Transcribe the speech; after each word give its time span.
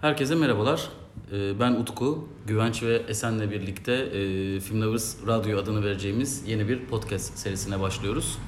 Herkese 0.00 0.34
merhabalar. 0.34 0.88
Ee, 1.32 1.60
Ben 1.60 1.72
Utku, 1.72 2.28
Güvenç 2.46 2.82
ve 2.82 3.02
Esen'le 3.08 3.50
birlikte 3.50 3.92
e, 3.92 4.60
Film 4.60 4.82
Lovers 4.82 5.16
Radyo 5.26 5.58
adını 5.58 5.84
vereceğimiz 5.84 6.48
yeni 6.48 6.68
bir 6.68 6.86
podcast 6.86 7.38
serisine 7.38 7.80
başlıyoruz. 7.80 8.38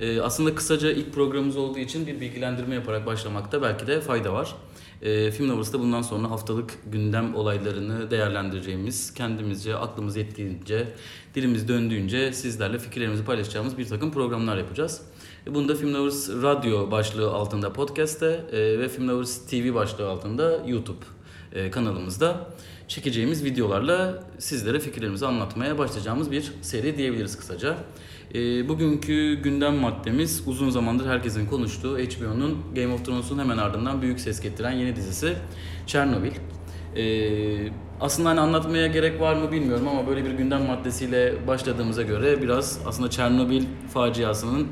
Ee, 0.00 0.20
Aslında 0.20 0.54
kısaca 0.54 0.90
ilk 0.90 1.14
programımız 1.14 1.56
olduğu 1.56 1.78
için 1.78 2.06
bir 2.06 2.20
bilgilendirme 2.20 2.74
yaparak 2.74 3.06
başlamakta 3.06 3.62
belki 3.62 3.86
de 3.86 4.00
fayda 4.00 4.32
var. 4.32 4.54
Ee, 5.02 5.30
Film 5.30 5.48
Lovers'ta 5.48 5.80
bundan 5.80 6.02
sonra 6.02 6.30
haftalık 6.30 6.78
gündem 6.92 7.34
olaylarını 7.34 8.10
değerlendireceğimiz, 8.10 9.14
kendimizce, 9.14 9.76
aklımız 9.76 10.16
yettiğince, 10.16 10.88
dilimiz 11.34 11.68
döndüğünce 11.68 12.32
sizlerle 12.32 12.78
fikirlerimizi 12.78 13.24
paylaşacağımız 13.24 13.78
bir 13.78 13.88
takım 13.88 14.12
programlar 14.12 14.56
yapacağız. 14.56 15.02
E, 15.48 15.54
Bunu 15.54 15.68
da 15.68 15.74
Film 15.74 15.94
Lovers 15.94 16.28
Radyo 16.28 16.90
başlığı 16.90 17.30
altında 17.30 17.72
podcast'te 17.72 18.40
e, 18.52 18.78
ve 18.78 18.88
Film 18.88 19.08
Lovers 19.08 19.38
TV 19.38 19.74
başlığı 19.74 20.08
altında 20.08 20.62
YouTube 20.66 21.04
e, 21.52 21.70
kanalımızda 21.70 22.46
çekeceğimiz 22.88 23.44
videolarla 23.44 24.24
sizlere 24.38 24.80
fikirlerimizi 24.80 25.26
anlatmaya 25.26 25.78
başlayacağımız 25.78 26.30
bir 26.30 26.52
seri 26.62 26.96
diyebiliriz 26.96 27.36
kısaca. 27.36 27.76
E, 28.34 28.68
Bugünkü 28.68 29.34
gündem 29.34 29.74
maddemiz 29.74 30.42
uzun 30.46 30.70
zamandır 30.70 31.06
herkesin 31.06 31.46
konuştuğu 31.46 31.98
HBO'nun 31.98 32.58
Game 32.74 32.94
of 32.94 33.04
Thrones'un 33.04 33.38
hemen 33.38 33.58
ardından 33.58 34.02
büyük 34.02 34.20
ses 34.20 34.40
getiren 34.40 34.72
yeni 34.72 34.96
dizisi 34.96 35.36
Chernobyl. 35.86 36.32
Ee, 36.96 37.68
aslında 38.00 38.28
hani 38.28 38.40
anlatmaya 38.40 38.86
gerek 38.86 39.20
var 39.20 39.36
mı 39.36 39.52
bilmiyorum 39.52 39.88
ama 39.88 40.06
böyle 40.06 40.24
bir 40.24 40.30
gündem 40.30 40.66
maddesiyle 40.66 41.46
başladığımıza 41.46 42.02
göre 42.02 42.42
biraz 42.42 42.80
aslında 42.86 43.10
Çernobil 43.10 43.64
faciasının 43.94 44.68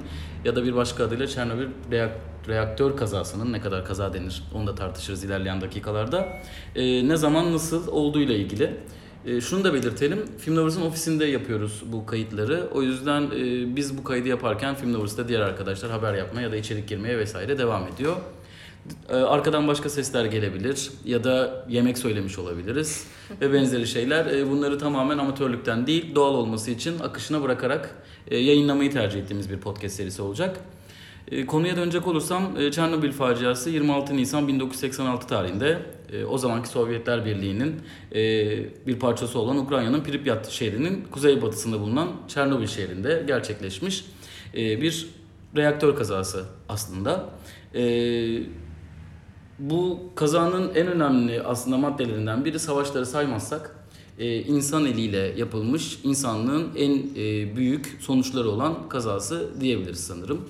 ya 0.46 0.56
da 0.56 0.64
bir 0.64 0.74
başka 0.74 1.04
adıyla 1.04 1.26
Çernobil 1.26 1.66
reak- 1.90 2.10
reaktör 2.48 2.96
kazasının 2.96 3.52
ne 3.52 3.60
kadar 3.60 3.84
kaza 3.84 4.12
denir 4.12 4.42
onu 4.54 4.66
da 4.66 4.74
tartışırız 4.74 5.24
ilerleyen 5.24 5.60
dakikalarda. 5.60 6.28
Ee, 6.76 7.08
ne 7.08 7.16
zaman 7.16 7.52
nasıl 7.52 7.88
olduğuyla 7.88 8.34
ilgili. 8.34 8.76
Ee, 9.26 9.40
şunu 9.40 9.64
da 9.64 9.74
belirtelim. 9.74 10.18
Film 10.38 10.56
Lovers'ın 10.56 10.82
ofisinde 10.82 11.24
yapıyoruz 11.24 11.82
bu 11.86 12.06
kayıtları. 12.06 12.68
O 12.74 12.82
yüzden 12.82 13.22
e, 13.22 13.76
biz 13.76 13.98
bu 13.98 14.04
kaydı 14.04 14.28
yaparken 14.28 14.74
Film 14.74 14.94
Lovers'ta 14.94 15.28
diğer 15.28 15.40
arkadaşlar 15.40 15.90
haber 15.90 16.14
yapmaya 16.14 16.40
ya 16.42 16.52
da 16.52 16.56
içerik 16.56 16.88
girmeye 16.88 17.18
vesaire 17.18 17.58
devam 17.58 17.88
ediyor. 17.94 18.16
Ee, 19.08 19.14
Arkadan 19.14 19.68
başka 19.68 19.88
sesler 19.88 20.24
gelebilir 20.24 20.90
ya 21.04 21.24
da 21.24 21.64
yemek 21.68 21.98
söylemiş 21.98 22.38
olabiliriz 22.38 23.06
ve 23.40 23.52
benzeri 23.52 23.86
şeyler. 23.86 24.26
Ee, 24.26 24.50
Bunları 24.50 24.78
tamamen 24.78 25.18
amatörlükten 25.18 25.86
değil 25.86 26.14
doğal 26.14 26.34
olması 26.34 26.70
için 26.70 26.98
akışına 26.98 27.42
bırakarak 27.42 28.02
e, 28.28 28.36
yayınlamayı 28.36 28.90
tercih 28.92 29.20
ettiğimiz 29.20 29.50
bir 29.50 29.58
podcast 29.58 29.96
serisi 29.96 30.22
olacak. 30.22 30.60
E, 31.30 31.46
Konuya 31.46 31.76
dönecek 31.76 32.06
olursam 32.06 32.56
e, 32.58 32.70
Çernobil 32.70 33.12
faciası 33.12 33.70
26 33.70 34.16
Nisan 34.16 34.48
1986 34.48 35.26
tarihinde 35.26 35.78
e, 36.12 36.24
o 36.24 36.38
zamanki 36.38 36.68
Sovyetler 36.68 37.24
Birliği'nin 37.24 37.76
bir 38.86 38.98
parçası 38.98 39.38
olan 39.38 39.56
Ukrayna'nın 39.56 40.00
Pripyat 40.00 40.48
şehrinin 40.48 41.04
kuzeybatısında 41.10 41.80
bulunan 41.80 42.08
Çernobil 42.28 42.66
şehrinde 42.66 43.24
gerçekleşmiş 43.26 44.04
bir 44.54 45.06
reaktör 45.56 45.96
kazası 45.96 46.44
aslında. 46.68 47.30
Bu 49.58 50.00
kazanın 50.14 50.74
en 50.74 50.86
önemli 50.86 51.42
aslında 51.42 51.76
maddelerinden 51.76 52.44
biri 52.44 52.58
savaşları 52.58 53.06
saymazsak 53.06 53.76
e, 54.18 54.40
insan 54.40 54.86
eliyle 54.86 55.34
yapılmış 55.36 55.98
insanlığın 56.04 56.68
en 56.76 56.92
e, 57.16 57.56
büyük 57.56 57.98
sonuçları 58.00 58.48
olan 58.48 58.88
kazası 58.88 59.48
diyebiliriz 59.60 60.00
sanırım. 60.00 60.40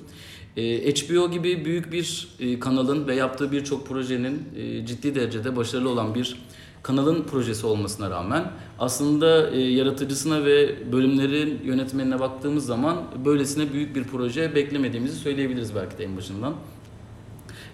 E, 0.56 0.94
HBO 0.94 1.30
gibi 1.30 1.64
büyük 1.64 1.92
bir 1.92 2.28
kanalın 2.60 3.06
ve 3.06 3.14
yaptığı 3.14 3.52
birçok 3.52 3.86
projenin 3.86 4.42
ciddi 4.86 5.14
derecede 5.14 5.56
başarılı 5.56 5.88
olan 5.88 6.14
bir 6.14 6.36
kanalın 6.82 7.22
projesi 7.22 7.66
olmasına 7.66 8.10
rağmen 8.10 8.52
aslında 8.78 9.26
yaratıcısına 9.56 10.44
ve 10.44 10.76
bölümlerin 10.92 11.60
yönetmenine 11.64 12.20
baktığımız 12.20 12.66
zaman 12.66 13.04
böylesine 13.24 13.72
büyük 13.72 13.96
bir 13.96 14.04
proje 14.04 14.54
beklemediğimizi 14.54 15.16
söyleyebiliriz 15.16 15.74
belki 15.74 15.98
de 15.98 16.04
en 16.04 16.16
başından. 16.16 16.54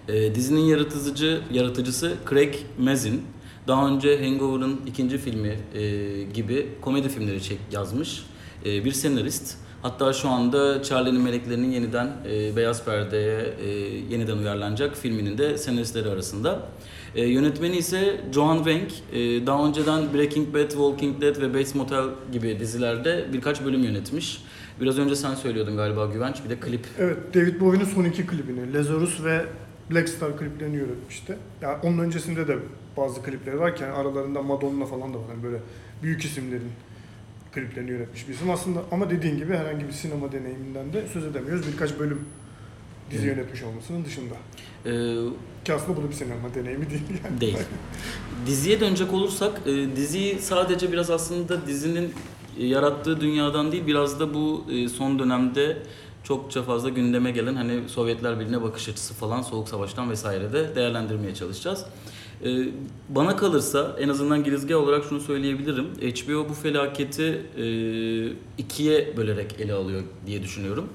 E, 0.07 0.35
dizinin 0.35 0.61
yaratıcıcı 0.61 1.41
yaratıcısı 1.51 2.13
Craig 2.29 2.53
Mazin. 2.79 3.21
Daha 3.67 3.87
önce 3.87 4.25
Hangover'ın 4.25 4.81
ikinci 4.87 5.17
filmi 5.17 5.59
e, 5.73 6.23
gibi 6.23 6.67
komedi 6.81 7.09
filmleri 7.09 7.43
çek 7.43 7.57
yazmış 7.71 8.25
e, 8.65 8.85
bir 8.85 8.91
senarist. 8.91 9.57
Hatta 9.81 10.13
şu 10.13 10.29
anda 10.29 10.83
Charlie'nin 10.83 11.21
Meleklerinin 11.21 11.71
yeniden 11.71 12.11
e, 12.29 12.55
Beyaz 12.55 12.85
Perde'ye 12.85 13.53
e, 13.61 13.69
yeniden 14.09 14.37
uyarlanacak 14.37 14.97
filminin 14.97 15.37
de 15.37 15.57
senaristleri 15.57 16.09
arasında. 16.09 16.59
E, 17.15 17.25
yönetmeni 17.25 17.77
ise 17.77 18.21
Johan 18.33 18.57
Wenk. 18.57 18.91
E, 19.13 19.47
daha 19.47 19.67
önceden 19.67 20.13
Breaking 20.13 20.53
Bad, 20.53 20.69
Walking 20.69 21.21
Dead 21.21 21.41
ve 21.41 21.53
Bates 21.53 21.75
Motel 21.75 22.05
gibi 22.31 22.59
dizilerde 22.59 23.25
birkaç 23.33 23.65
bölüm 23.65 23.83
yönetmiş. 23.83 24.41
Biraz 24.81 24.99
önce 24.99 25.15
sen 25.15 25.35
söylüyordun 25.35 25.77
galiba 25.77 26.05
Güvenç 26.05 26.35
bir 26.45 26.49
de 26.49 26.59
klip 26.59 26.85
Evet, 26.99 27.17
David 27.33 27.61
Bowie'nin 27.61 27.85
son 27.85 28.03
iki 28.03 28.25
klibini, 28.25 28.73
Lazarus 28.73 29.23
ve 29.23 29.45
Black 29.91 30.09
Star 30.09 30.37
kliplerini 30.37 30.75
yönetmişti. 30.75 31.37
Yani 31.61 31.77
onun 31.83 31.97
öncesinde 31.97 32.47
de 32.47 32.57
bazı 32.97 33.23
klipleri 33.23 33.59
var 33.59 33.75
ki 33.75 33.83
yani 33.83 33.93
aralarında 33.93 34.41
Madonna 34.41 34.85
falan 34.85 35.13
da 35.13 35.17
var. 35.17 35.23
Yani 35.29 35.43
böyle 35.43 35.57
büyük 36.03 36.25
isimlerin 36.25 36.71
kliplerini 37.53 37.91
yönetmiş 37.91 38.27
bir 38.29 38.33
isim 38.33 38.49
aslında. 38.51 38.81
Ama 38.91 39.09
dediğin 39.09 39.37
gibi 39.37 39.53
herhangi 39.53 39.87
bir 39.87 39.91
sinema 39.93 40.31
deneyiminden 40.31 40.93
de 40.93 41.03
söz 41.13 41.25
edemiyoruz. 41.25 41.67
Birkaç 41.73 41.99
bölüm 41.99 42.19
dizi 43.11 43.27
Evet. 43.27 43.37
yönetmiş 43.37 43.63
olmasının 43.63 44.05
dışında. 44.05 44.33
e, 44.85 44.91
Ki 45.65 45.73
aslında 45.73 45.97
bu 45.97 46.03
da 46.03 46.09
bir 46.09 46.13
sinema 46.13 46.53
deneyimi 46.55 46.89
değil 46.89 47.01
yani. 47.23 47.41
Değil. 47.41 47.57
Diziye 48.45 48.79
dönecek 48.79 49.13
olursak 49.13 49.61
e, 49.65 49.95
diziyi 49.95 50.39
sadece 50.39 50.91
biraz 50.91 51.09
aslında 51.09 51.67
dizinin 51.67 52.13
yarattığı 52.57 53.21
dünyadan 53.21 53.71
değil 53.71 53.87
biraz 53.87 54.19
da 54.19 54.33
bu 54.33 54.65
e, 54.71 54.89
son 54.89 55.19
dönemde 55.19 55.77
çokça 56.23 56.63
fazla 56.63 56.89
gündeme 56.89 57.31
gelen 57.31 57.55
hani 57.55 57.89
Sovyetler 57.89 58.39
Birliği'ne 58.39 58.61
bakış 58.61 58.89
açısı 58.89 59.13
falan 59.13 59.41
Soğuk 59.41 59.69
Savaş'tan 59.69 60.09
vesaire 60.09 60.53
de 60.53 60.75
değerlendirmeye 60.75 61.35
çalışacağız. 61.35 61.85
E, 62.45 62.49
Bana 63.09 63.35
kalırsa 63.35 63.95
en 63.99 64.09
azından 64.09 64.43
girizgah 64.43 64.77
olarak 64.77 65.03
şunu 65.09 65.19
söyleyebilirim. 65.19 65.85
HBO 65.85 66.49
bu 66.49 66.53
felaketi 66.53 67.41
e, 67.57 67.65
ikiye 68.57 69.17
bölerek 69.17 69.59
ele 69.59 69.73
alıyor 69.73 70.01
diye 70.25 70.43
düşünüyorum. 70.43 70.89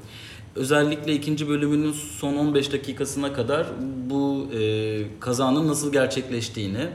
Özellikle 0.56 1.14
ikinci 1.14 1.48
bölümünün 1.48 1.92
son 1.92 2.36
15 2.36 2.72
dakikasına 2.72 3.32
kadar 3.32 3.66
bu 4.10 4.46
e, 4.58 5.02
kazanın 5.20 5.68
nasıl 5.68 5.92
gerçekleştiğini, 5.92 6.88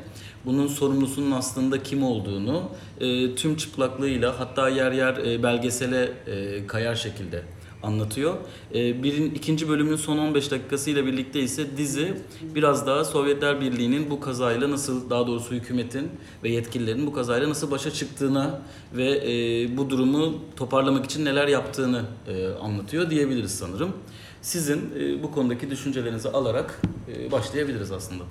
bunun 0.45 0.67
sorumlusunun 0.67 1.31
aslında 1.31 1.83
kim 1.83 2.03
olduğunu 2.03 2.63
e, 2.99 3.35
tüm 3.35 3.55
çıplaklığıyla 3.57 4.39
hatta 4.39 4.69
yer 4.69 4.91
yer 4.91 5.17
e, 5.17 5.43
belgesele 5.43 6.11
e, 6.27 6.67
kayar 6.67 6.95
şekilde 6.95 7.41
anlatıyor. 7.83 8.38
E, 8.75 9.03
birin 9.03 9.31
ikinci 9.35 9.69
bölümün 9.69 9.95
son 9.95 10.17
15 10.17 10.51
dakikasıyla 10.51 11.05
birlikte 11.05 11.39
ise 11.39 11.77
dizi 11.77 12.17
biraz 12.55 12.88
daha 12.88 13.03
Sovyetler 13.05 13.61
Birliği'nin 13.61 14.09
bu 14.09 14.19
kazayla 14.19 14.71
nasıl 14.71 15.09
daha 15.09 15.27
doğrusu 15.27 15.55
hükümetin 15.55 16.09
ve 16.43 16.49
yetkililerin 16.49 17.07
bu 17.07 17.13
kazayla 17.13 17.49
nasıl 17.49 17.72
başa 17.72 17.91
çıktığına 17.91 18.61
ve 18.93 19.09
e, 19.11 19.77
bu 19.77 19.89
durumu 19.89 20.35
toparlamak 20.55 21.05
için 21.05 21.25
neler 21.25 21.47
yaptığını 21.47 22.05
e, 22.27 22.47
anlatıyor 22.47 23.09
diyebiliriz 23.09 23.55
sanırım. 23.55 23.93
Sizin 24.41 24.93
e, 24.99 25.23
bu 25.23 25.31
konudaki 25.31 25.69
düşüncelerinizi 25.69 26.29
alarak 26.29 26.81
e, 27.07 27.31
başlayabiliriz 27.31 27.91
aslında. 27.91 28.23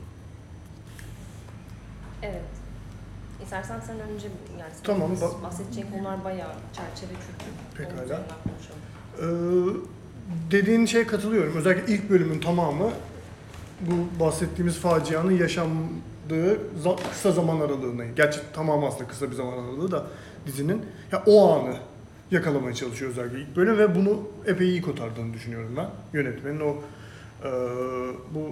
Evet. 2.23 2.43
İstersen 3.43 3.81
sen 3.81 4.01
önce 4.01 4.27
yani 4.61 4.73
Tamam, 4.85 5.11
bahsedeceğin 5.45 5.91
konular 5.91 6.25
bayağı 6.25 6.53
çerçeve 6.73 7.13
çünkü. 7.27 7.51
Pekala. 7.91 8.23
Ee, 9.19 9.25
dediğin 10.51 10.87
şeye 10.87 11.07
katılıyorum. 11.07 11.57
Özellikle 11.57 11.95
ilk 11.95 12.11
bölümün 12.11 12.41
tamamı 12.41 12.91
bu 13.81 14.21
bahsettiğimiz 14.21 14.77
facianın 14.77 15.31
yaşandığı 15.31 16.59
kısa 17.11 17.33
zaman 17.33 17.61
aralığını, 17.61 18.05
gerçi 18.17 18.41
tamamı 18.53 18.87
aslında 18.87 19.09
kısa 19.09 19.31
bir 19.31 19.37
zaman 19.37 19.53
aralığı 19.53 19.91
da 19.91 20.07
dizinin 20.47 20.83
ya 21.13 21.23
o 21.27 21.53
anı 21.53 21.75
yakalamaya 22.31 22.75
çalışıyor 22.75 23.11
özellikle 23.11 23.41
ilk 23.41 23.57
bölüm 23.57 23.79
ve 23.79 23.95
bunu 23.95 24.21
epey 24.47 24.69
iyi 24.69 24.83
kotardığını 24.83 25.35
düşünüyorum 25.35 25.75
ben. 25.77 25.87
Yönetmenin 26.13 26.61
o 26.61 26.77
e, 27.45 27.51
bu 28.35 28.51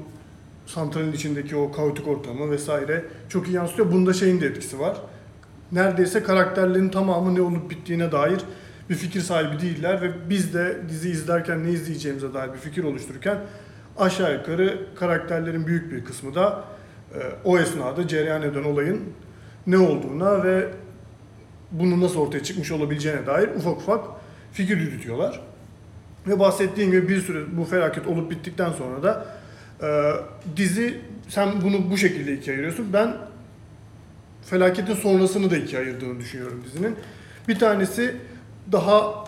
santralin 0.67 1.13
içindeki 1.13 1.57
o 1.57 1.73
kaotik 1.73 2.09
ortamı 2.09 2.51
vesaire 2.51 3.05
çok 3.29 3.49
iyi 3.49 3.53
yansıtıyor. 3.53 3.93
Bunda 3.93 4.13
şeyin 4.13 4.41
de 4.41 4.47
etkisi 4.47 4.81
var. 4.81 4.97
Neredeyse 5.73 6.23
karakterlerin 6.23 6.89
tamamı 6.89 7.35
ne 7.35 7.43
olup 7.43 7.71
bittiğine 7.71 8.13
dair 8.13 8.41
bir 8.91 8.95
fikir 8.95 9.21
sahibi 9.21 9.61
değiller 9.61 10.03
ve 10.03 10.31
biz 10.31 10.55
de 10.55 10.77
dizi 10.89 11.11
izlerken 11.11 11.65
ne 11.65 11.71
izleyeceğimize 11.71 12.35
dair 12.35 12.53
bir 12.53 12.59
fikir 12.59 12.85
oluştururken 12.85 13.39
aşağı 13.99 14.35
yukarı 14.35 14.87
karakterlerin 14.95 15.67
büyük 15.67 15.93
bir 15.93 16.05
kısmı 16.05 16.35
da 16.35 16.65
e, 17.15 17.19
o 17.45 17.59
esnada 17.59 18.09
cereyan 18.09 18.43
eden 18.43 18.65
olayın 18.65 19.01
ne 19.67 19.79
olduğuna 19.79 20.45
ve 20.45 20.69
bunun 21.71 22.01
nasıl 22.01 22.21
ortaya 22.21 22.43
çıkmış 22.43 22.71
olabileceğine 22.71 23.27
dair 23.27 23.49
ufak 23.49 23.77
ufak 23.77 24.05
fikir 24.53 24.77
yürütüyorlar. 24.77 25.41
Ve 26.27 26.39
bahsettiğim 26.39 26.91
gibi 26.91 27.09
bir 27.09 27.21
süre 27.21 27.57
bu 27.57 27.65
felaket 27.65 28.07
olup 28.07 28.31
bittikten 28.31 28.73
sonra 28.73 29.03
da 29.03 29.27
e, 29.83 30.13
dizi 30.57 31.01
sen 31.29 31.63
bunu 31.63 31.91
bu 31.91 31.97
şekilde 31.97 32.35
ikiye 32.35 32.57
ayırıyorsun. 32.57 32.93
Ben 32.93 33.17
felaketin 34.45 34.95
sonrasını 34.95 35.51
da 35.51 35.57
ikiye 35.57 35.83
ayırdığını 35.83 36.21
düşünüyorum 36.21 36.63
dizinin. 36.67 36.97
Bir 37.49 37.59
tanesi 37.59 38.17
daha 38.73 39.25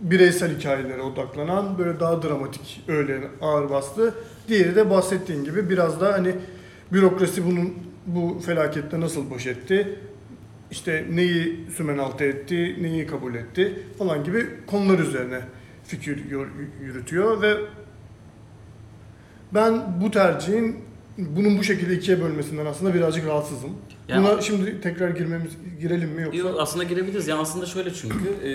bireysel 0.00 0.58
hikayelere 0.58 1.02
odaklanan, 1.02 1.78
böyle 1.78 2.00
daha 2.00 2.22
dramatik, 2.22 2.84
öyle 2.88 3.20
ağır 3.42 3.70
bastı. 3.70 4.14
Diğeri 4.48 4.76
de 4.76 4.90
bahsettiğin 4.90 5.44
gibi 5.44 5.70
biraz 5.70 6.00
da 6.00 6.12
hani 6.12 6.34
bürokrasi 6.92 7.46
bunun 7.46 7.74
bu 8.06 8.40
felakette 8.46 9.00
nasıl 9.00 9.30
baş 9.30 9.46
etti, 9.46 9.98
işte 10.70 11.06
neyi 11.10 11.66
sümen 11.76 11.98
altı 11.98 12.24
etti, 12.24 12.76
neyi 12.80 13.06
kabul 13.06 13.34
etti 13.34 13.82
falan 13.98 14.24
gibi 14.24 14.46
konular 14.66 14.98
üzerine 14.98 15.40
fikir 15.84 16.30
yor- 16.30 16.48
yürütüyor 16.82 17.42
ve 17.42 17.54
ben 19.54 20.00
bu 20.02 20.10
tercihin 20.10 20.76
bunun 21.18 21.58
bu 21.58 21.64
şekilde 21.64 21.94
ikiye 21.94 22.20
bölmesinden 22.22 22.66
aslında 22.66 22.94
birazcık 22.94 23.26
rahatsızım. 23.26 23.70
Yani- 24.08 24.26
Buna 24.28 24.40
şimdi 24.40 24.80
tekrar 24.80 25.10
girmemiz 25.10 25.50
girelim 25.80 26.08
mi 26.10 26.22
yoksa? 26.22 26.38
Yok, 26.38 26.56
aslında 26.60 26.84
girebiliriz. 26.84 27.28
Yani 27.28 27.40
aslında 27.40 27.66
şöyle 27.66 27.94
çünkü 27.94 28.28
e, 28.44 28.50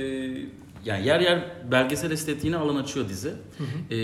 yani 0.85 1.07
yer 1.07 1.19
yer 1.19 1.43
belgesel 1.71 2.11
estetiğine 2.11 2.57
alan 2.57 2.75
açıyor 2.75 3.09
dizi. 3.09 3.29
E, 3.91 3.97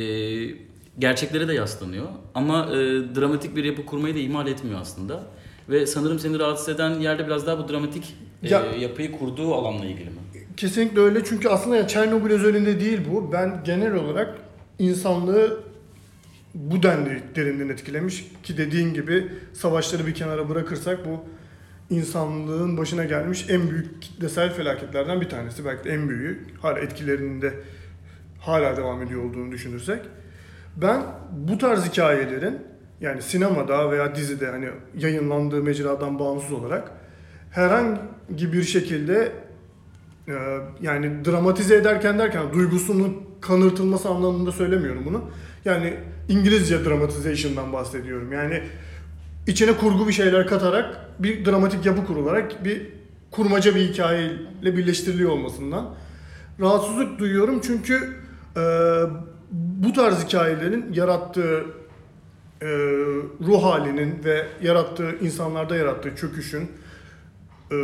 gerçeklere 1.00 1.48
de 1.48 1.54
yaslanıyor. 1.54 2.06
Ama 2.36 2.66
e, 2.66 2.76
dramatik 3.16 3.56
bir 3.56 3.64
yapı 3.64 3.86
kurmayı 3.86 4.16
da 4.16 4.20
ihmal 4.20 4.48
etmiyor 4.48 4.80
aslında. 4.82 5.24
Ve 5.70 5.86
sanırım 5.88 6.20
seni 6.20 6.40
rahatsız 6.40 6.70
eden 6.70 7.00
yerde 7.00 7.28
biraz 7.28 7.48
daha 7.48 7.60
bu 7.64 7.70
dramatik 7.74 8.16
e, 8.44 8.50
Ya- 8.50 8.66
yapıyı 8.80 9.12
kurduğu 9.12 9.54
alanla 9.54 9.86
ilgili 9.86 10.10
mi? 10.10 10.16
Kesinlikle 10.58 11.00
öyle 11.02 11.24
çünkü 11.24 11.50
aslında 11.50 11.76
ya 11.76 11.88
Çernobil 11.88 12.32
özelinde 12.32 12.80
değil 12.80 13.00
bu. 13.12 13.32
Ben 13.32 13.62
genel 13.66 13.94
olarak 13.96 14.36
insanlığı 14.80 15.60
bu 16.54 16.84
denli 16.84 17.24
derinden 17.36 17.70
etkilemiş 17.70 18.32
ki 18.44 18.58
dediğin 18.58 18.94
gibi 18.94 19.28
savaşları 19.54 20.08
bir 20.08 20.14
kenara 20.14 20.50
bırakırsak 20.50 21.00
bu 21.06 21.26
insanlığın 21.90 22.78
başına 22.78 23.06
gelmiş 23.06 23.46
en 23.50 23.70
büyük 23.70 24.02
kitlesel 24.02 24.54
felaketlerden 24.54 25.22
bir 25.22 25.30
tanesi. 25.30 25.66
Belki 25.66 25.84
de 25.84 25.90
en 25.90 26.10
büyüğü. 26.10 26.46
Hala 26.62 26.80
etkilerinin 26.80 27.42
de 27.42 27.54
hala 28.40 28.78
devam 28.78 29.02
ediyor 29.02 29.24
olduğunu 29.24 29.52
düşünürsek. 29.52 30.02
Ben 30.76 31.02
bu 31.32 31.58
tarz 31.58 31.86
hikayelerin 31.86 32.58
yani 33.02 33.22
sinemada 33.22 33.92
veya 33.92 34.16
dizide 34.16 34.48
hani 34.48 34.70
yayınlandığı 34.98 35.64
mecradan 35.64 36.20
bağımsız 36.20 36.52
olarak 36.52 36.92
herhangi 37.52 38.54
bir 38.54 38.64
şekilde 38.64 39.32
ee, 40.30 40.58
yani 40.82 41.26
dramatize 41.26 41.76
ederken 41.76 42.20
derken 42.20 42.54
duygusunun 42.54 43.18
kanırtılması 43.42 44.10
anlamında 44.10 44.52
söylemiyorum 44.52 45.04
bunu. 45.06 45.22
Yani 45.66 45.94
İngilizce 46.30 46.86
dramatization'dan 46.86 47.74
bahsediyorum. 47.74 48.34
Yani 48.34 48.64
içine 49.48 49.74
kurgu 49.78 50.08
bir 50.08 50.14
şeyler 50.14 50.48
katarak 50.48 51.10
bir 51.20 51.46
dramatik 51.46 51.86
yapı 51.86 52.06
kurularak 52.06 52.66
bir 52.66 52.88
kurmaca 53.32 53.76
bir 53.76 53.82
hikayeyle 53.82 54.78
birleştiriliyor 54.78 55.30
olmasından 55.30 55.96
rahatsızlık 56.60 57.20
duyuyorum 57.20 57.62
çünkü 57.64 58.18
e, 58.58 58.62
bu 59.52 59.94
tarz 59.94 60.24
hikayelerin 60.26 60.94
yarattığı 60.94 61.66
e, 62.62 62.68
ruh 63.48 63.64
halinin 63.64 64.24
ve 64.24 64.48
yarattığı 64.62 65.16
insanlarda 65.22 65.76
yarattığı 65.76 66.16
çöküşün 66.16 66.72
e, 67.72 67.78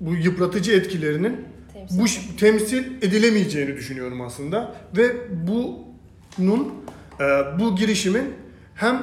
bu 0.00 0.14
yıpratıcı 0.14 0.72
etkilerinin 0.72 1.44
Temsil. 1.72 2.00
bu 2.00 2.36
temsil 2.36 3.02
edilemeyeceğini 3.02 3.76
düşünüyorum 3.76 4.20
aslında 4.20 4.74
ve 4.96 5.16
bunun 5.46 6.74
bu 7.60 7.76
girişimin 7.76 8.34
hem 8.74 8.94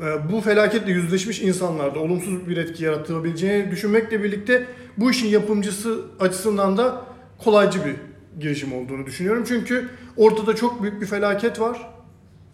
e, 0.00 0.32
bu 0.32 0.40
felaketle 0.40 0.92
yüzleşmiş 0.92 1.40
insanlarda 1.40 1.98
olumsuz 1.98 2.48
bir 2.48 2.56
etki 2.56 2.84
yaratılabileceğini 2.84 3.70
düşünmekle 3.70 4.22
birlikte 4.22 4.66
bu 4.96 5.10
işin 5.10 5.28
yapımcısı 5.28 6.00
açısından 6.20 6.76
da 6.76 7.04
kolaycı 7.38 7.84
bir 7.84 7.94
girişim 8.40 8.72
olduğunu 8.72 9.06
düşünüyorum. 9.06 9.44
Çünkü 9.48 9.88
ortada 10.16 10.56
çok 10.56 10.82
büyük 10.82 11.00
bir 11.00 11.06
felaket 11.06 11.60
var 11.60 11.90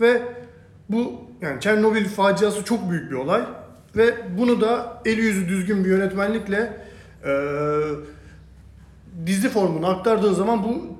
ve 0.00 0.22
bu 0.88 1.12
yani 1.40 1.60
Çernobil 1.60 2.04
faciası 2.04 2.64
çok 2.64 2.90
büyük 2.90 3.10
bir 3.10 3.16
olay 3.16 3.42
ve 3.96 4.14
bunu 4.38 4.60
da 4.60 5.02
eli 5.04 5.20
yüzü 5.20 5.48
düzgün 5.48 5.84
bir 5.84 5.90
yönetmenlikle 5.90 6.76
e, 7.24 7.32
dizi 9.26 9.48
formuna 9.48 9.88
aktardığı 9.88 10.34
zaman 10.34 10.64
bu 10.64 10.96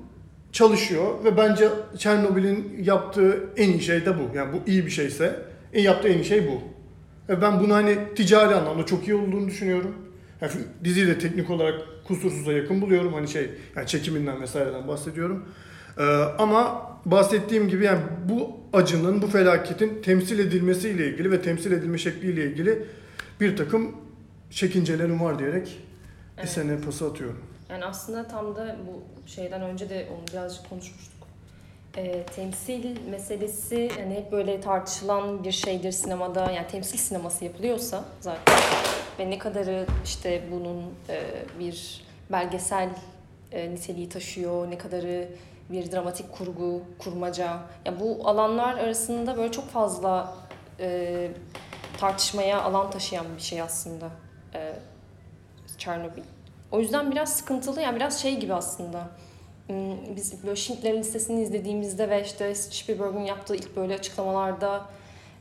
çalışıyor 0.54 1.24
ve 1.24 1.36
bence 1.36 1.68
Çernobil'in 1.98 2.76
yaptığı 2.82 3.44
en 3.56 3.68
iyi 3.68 3.82
şey 3.82 4.06
de 4.06 4.18
bu. 4.18 4.36
Yani 4.36 4.52
bu 4.52 4.70
iyi 4.70 4.86
bir 4.86 4.90
şeyse 4.90 5.42
en 5.72 5.82
yaptığı 5.82 6.08
en 6.08 6.18
iyi 6.18 6.24
şey 6.24 6.48
bu. 6.48 6.60
Ve 7.28 7.42
ben 7.42 7.60
bunu 7.60 7.74
hani 7.74 7.98
ticari 8.16 8.54
anlamda 8.54 8.86
çok 8.86 9.08
iyi 9.08 9.14
olduğunu 9.14 9.46
düşünüyorum. 9.46 9.94
Yani 10.40 10.52
diziyi 10.84 11.06
de 11.06 11.18
teknik 11.18 11.50
olarak 11.50 11.80
kusursuza 12.04 12.52
yakın 12.52 12.80
buluyorum. 12.80 13.12
Hani 13.14 13.28
şey 13.28 13.50
yani 13.76 13.86
çekiminden 13.86 14.40
vesaireden 14.40 14.88
bahsediyorum. 14.88 15.44
Ee, 15.98 16.02
ama 16.38 16.90
bahsettiğim 17.04 17.68
gibi 17.68 17.84
yani 17.84 18.00
bu 18.28 18.50
acının, 18.72 19.22
bu 19.22 19.26
felaketin 19.26 20.02
temsil 20.02 20.38
edilmesiyle 20.38 21.08
ilgili 21.08 21.30
ve 21.30 21.42
temsil 21.42 21.72
edilme 21.72 21.98
şekliyle 21.98 22.44
ilgili 22.44 22.86
bir 23.40 23.56
takım 23.56 23.96
çekincelerim 24.50 25.20
var 25.20 25.38
diyerek 25.38 25.78
Evet. 26.38 26.48
Esen'e 26.48 26.80
pası 26.80 27.06
atıyorum. 27.06 27.44
Yani 27.68 27.84
aslında 27.84 28.28
tam 28.28 28.56
da 28.56 28.76
bu 28.86 29.02
şeyden 29.28 29.62
önce 29.62 29.90
de 29.90 30.08
onu 30.12 30.26
birazcık 30.32 30.70
konuşmuştuk. 30.70 31.14
Ee, 31.96 32.22
temsil 32.22 33.08
meselesi 33.10 33.90
yani 33.98 34.14
hep 34.14 34.32
böyle 34.32 34.60
tartışılan 34.60 35.44
bir 35.44 35.52
şeydir 35.52 35.92
sinemada. 35.92 36.50
Yani 36.50 36.66
temsil 36.66 36.98
sineması 36.98 37.44
yapılıyorsa 37.44 38.04
zaten 38.20 38.54
ve 39.18 39.30
ne 39.30 39.38
kadarı 39.38 39.86
işte 40.04 40.42
bunun 40.52 40.82
e, 41.08 41.22
bir 41.58 42.04
belgesel 42.32 42.90
e, 43.52 43.70
niteliği 43.70 44.08
taşıyor, 44.08 44.70
ne 44.70 44.78
kadarı 44.78 45.28
bir 45.70 45.92
dramatik 45.92 46.32
kurgu, 46.32 46.82
kurmaca. 46.98 47.58
Ya 47.84 48.00
bu 48.00 48.28
alanlar 48.28 48.74
arasında 48.74 49.36
böyle 49.36 49.52
çok 49.52 49.68
fazla 49.68 50.34
e, 50.80 51.30
tartışmaya 51.98 52.62
alan 52.62 52.90
taşıyan 52.90 53.26
bir 53.36 53.42
şey 53.42 53.62
aslında. 53.62 54.10
E, 54.54 54.72
Çernobil. 55.78 56.22
O 56.72 56.80
yüzden 56.80 57.10
biraz 57.10 57.36
sıkıntılı 57.36 57.80
yani 57.80 57.96
biraz 57.96 58.22
şey 58.22 58.40
gibi 58.40 58.54
aslında. 58.54 59.08
Hmm, 59.66 60.16
Biz 60.16 60.42
böyle 60.44 60.56
Schindler'in 60.56 60.98
listesini 61.00 61.42
izlediğimizde 61.42 62.10
ve 62.10 62.22
işte 62.24 62.54
Spielberg'un 62.54 63.20
yaptığı 63.20 63.56
ilk 63.56 63.76
böyle 63.76 63.94
açıklamalarda 63.94 64.84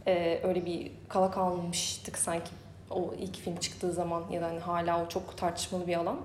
e, 0.07 0.39
öyle 0.43 0.65
bir 0.65 0.91
kala 1.09 1.31
kalmıştık 1.31 2.17
sanki 2.17 2.49
o 2.89 3.13
ilk 3.19 3.37
film 3.37 3.55
çıktığı 3.55 3.91
zaman 3.91 4.23
ya 4.31 4.41
da 4.41 4.45
hani 4.47 4.59
hala 4.59 5.03
o 5.05 5.09
çok 5.09 5.37
tartışmalı 5.37 5.87
bir 5.87 5.95
alan. 5.97 6.17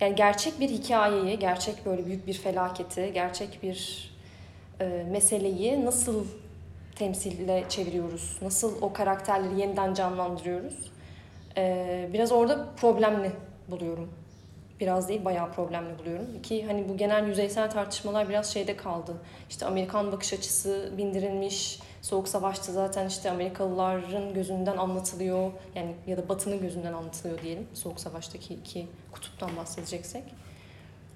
Yani 0.00 0.14
gerçek 0.14 0.60
bir 0.60 0.68
hikayeyi, 0.68 1.38
gerçek 1.38 1.86
böyle 1.86 2.06
büyük 2.06 2.26
bir 2.26 2.34
felaketi, 2.34 3.10
gerçek 3.14 3.62
bir 3.62 4.10
e, 4.80 5.06
meseleyi 5.10 5.84
nasıl 5.84 6.24
temsille 6.96 7.64
çeviriyoruz? 7.68 8.38
Nasıl 8.42 8.82
o 8.82 8.92
karakterleri 8.92 9.60
yeniden 9.60 9.94
canlandırıyoruz? 9.94 10.92
E, 11.56 12.08
biraz 12.12 12.32
orada 12.32 12.66
problemli 12.76 13.32
buluyorum. 13.70 14.12
Biraz 14.80 15.08
değil 15.08 15.24
bayağı 15.24 15.52
problemli 15.52 15.98
buluyorum. 15.98 16.42
Ki 16.42 16.66
hani 16.66 16.88
bu 16.88 16.96
genel 16.96 17.26
yüzeysel 17.26 17.70
tartışmalar 17.70 18.28
biraz 18.28 18.52
şeyde 18.52 18.76
kaldı. 18.76 19.16
İşte 19.50 19.66
Amerikan 19.66 20.12
bakış 20.12 20.32
açısı 20.32 20.92
bindirilmiş. 20.98 21.80
Soğuk 22.02 22.28
Savaş'ta 22.28 22.72
zaten 22.72 23.06
işte 23.06 23.30
Amerikalıların 23.30 24.34
gözünden 24.34 24.76
anlatılıyor. 24.76 25.50
Yani 25.74 25.94
ya 26.06 26.16
da 26.16 26.28
Batı'nın 26.28 26.60
gözünden 26.60 26.92
anlatılıyor 26.92 27.42
diyelim. 27.42 27.66
Soğuk 27.74 28.00
Savaş'taki 28.00 28.54
iki 28.54 28.86
kutuptan 29.12 29.56
bahsedeceksek. 29.56 30.24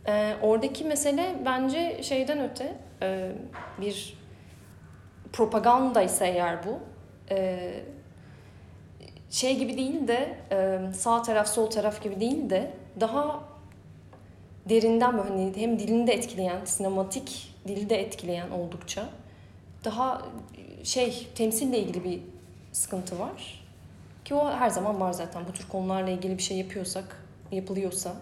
Ee, 0.07 0.37
oradaki 0.43 0.85
mesele 0.85 1.37
bence 1.45 2.03
şeyden 2.03 2.51
öte 2.51 2.77
e, 3.03 3.33
bir 3.81 4.19
propaganda 5.33 6.03
ise 6.03 6.27
eğer 6.27 6.67
bu 6.67 6.79
e, 7.31 7.71
şey 9.33 9.59
gibi 9.59 9.77
değil 9.77 10.09
de 10.09 10.37
e, 10.53 10.79
sağ 10.95 11.23
taraf 11.23 11.49
sol 11.49 11.71
taraf 11.71 12.03
gibi 12.03 12.21
değil 12.21 12.51
de 12.51 12.71
daha 13.01 13.41
derinden 14.69 15.19
böyle 15.19 15.29
hani 15.29 15.53
hem 15.57 15.79
dilini 15.79 16.07
de 16.07 16.13
etkileyen 16.13 16.65
sinematik 16.65 17.55
dili 17.69 17.91
de 17.91 18.01
etkileyen 18.01 18.51
oldukça 18.51 19.09
daha 19.85 20.23
şey 20.85 21.29
temsille 21.35 21.79
ilgili 21.79 22.05
bir 22.05 22.21
sıkıntı 22.73 23.19
var. 23.19 23.63
Ki 24.25 24.35
o 24.35 24.51
her 24.53 24.71
zaman 24.71 25.01
var 25.01 25.13
zaten. 25.13 25.43
Bu 25.49 25.53
tür 25.53 25.69
konularla 25.69 26.11
ilgili 26.11 26.39
bir 26.39 26.43
şey 26.43 26.57
yapıyorsak 26.59 27.25
yapılıyorsa 27.53 28.13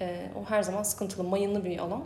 e, 0.00 0.26
o 0.40 0.50
her 0.50 0.62
zaman 0.62 0.82
sıkıntılı 0.82 1.24
mayınlı 1.24 1.64
bir 1.64 1.78
alan. 1.78 2.02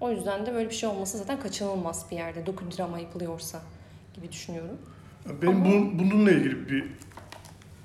O 0.00 0.10
yüzden 0.10 0.46
de 0.46 0.54
böyle 0.54 0.70
bir 0.70 0.74
şey 0.74 0.88
olması 0.88 1.18
zaten 1.18 1.40
kaçınılmaz 1.40 2.06
bir 2.10 2.16
yerde 2.16 2.46
doku 2.46 2.64
drama 2.78 2.98
yapılıyorsa 2.98 3.60
gibi 4.14 4.32
düşünüyorum. 4.32 4.78
Benim 5.42 5.56
Ama- 5.56 5.64
bunun, 5.64 5.98
bununla 5.98 6.30
ilgili 6.30 6.68
bir 6.68 6.84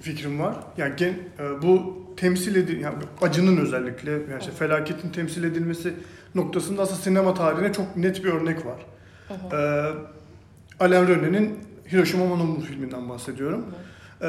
fikrim 0.02 0.40
var. 0.40 0.56
Yani 0.78 0.94
gen, 0.98 1.14
e, 1.40 1.62
bu 1.62 2.00
temsil 2.18 2.56
edil 2.56 2.82
yani 2.82 2.96
acının 3.22 3.58
özellikle 3.58 4.12
yani 4.12 4.40
işte 4.40 4.52
felaketin 4.52 5.10
temsil 5.10 5.44
edilmesi 5.44 5.94
noktasında 6.36 6.82
aslında 6.82 7.00
sinema 7.02 7.34
tarihine 7.34 7.74
çok 7.74 7.98
net 7.98 8.24
bir 8.24 8.30
örnek 8.30 8.66
var. 8.66 8.86
Hı 9.28 9.34
hı. 9.34 9.56
Ee, 9.56 10.84
Alain 10.84 11.08
René'nin 11.08 11.60
Hiroshima 11.92 12.26
Mon 12.26 12.40
Amour 12.40 12.62
filminden 12.62 13.10
bahsediyorum. 13.10 13.66
Ee, 14.22 14.26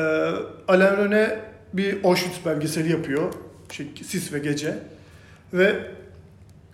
Alain 0.69 0.97
René 0.97 1.39
bir 1.73 2.05
Auschwitz 2.05 2.47
belgeseli 2.47 2.93
yapıyor. 2.93 3.33
Şey, 3.71 3.93
Sis 4.05 4.33
ve 4.33 4.39
Gece. 4.39 4.79
Ve 5.53 5.87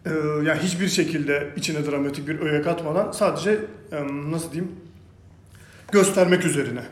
e, 0.06 0.10
yani 0.44 0.58
hiçbir 0.62 0.88
şekilde 0.88 1.48
içine 1.56 1.86
dramatik 1.86 2.28
bir 2.28 2.40
öğe 2.40 2.62
katmadan 2.62 3.12
sadece 3.12 3.58
e, 3.92 4.02
nasıl 4.30 4.52
diyeyim 4.52 4.72
göstermek 5.92 6.44
üzerine. 6.44 6.82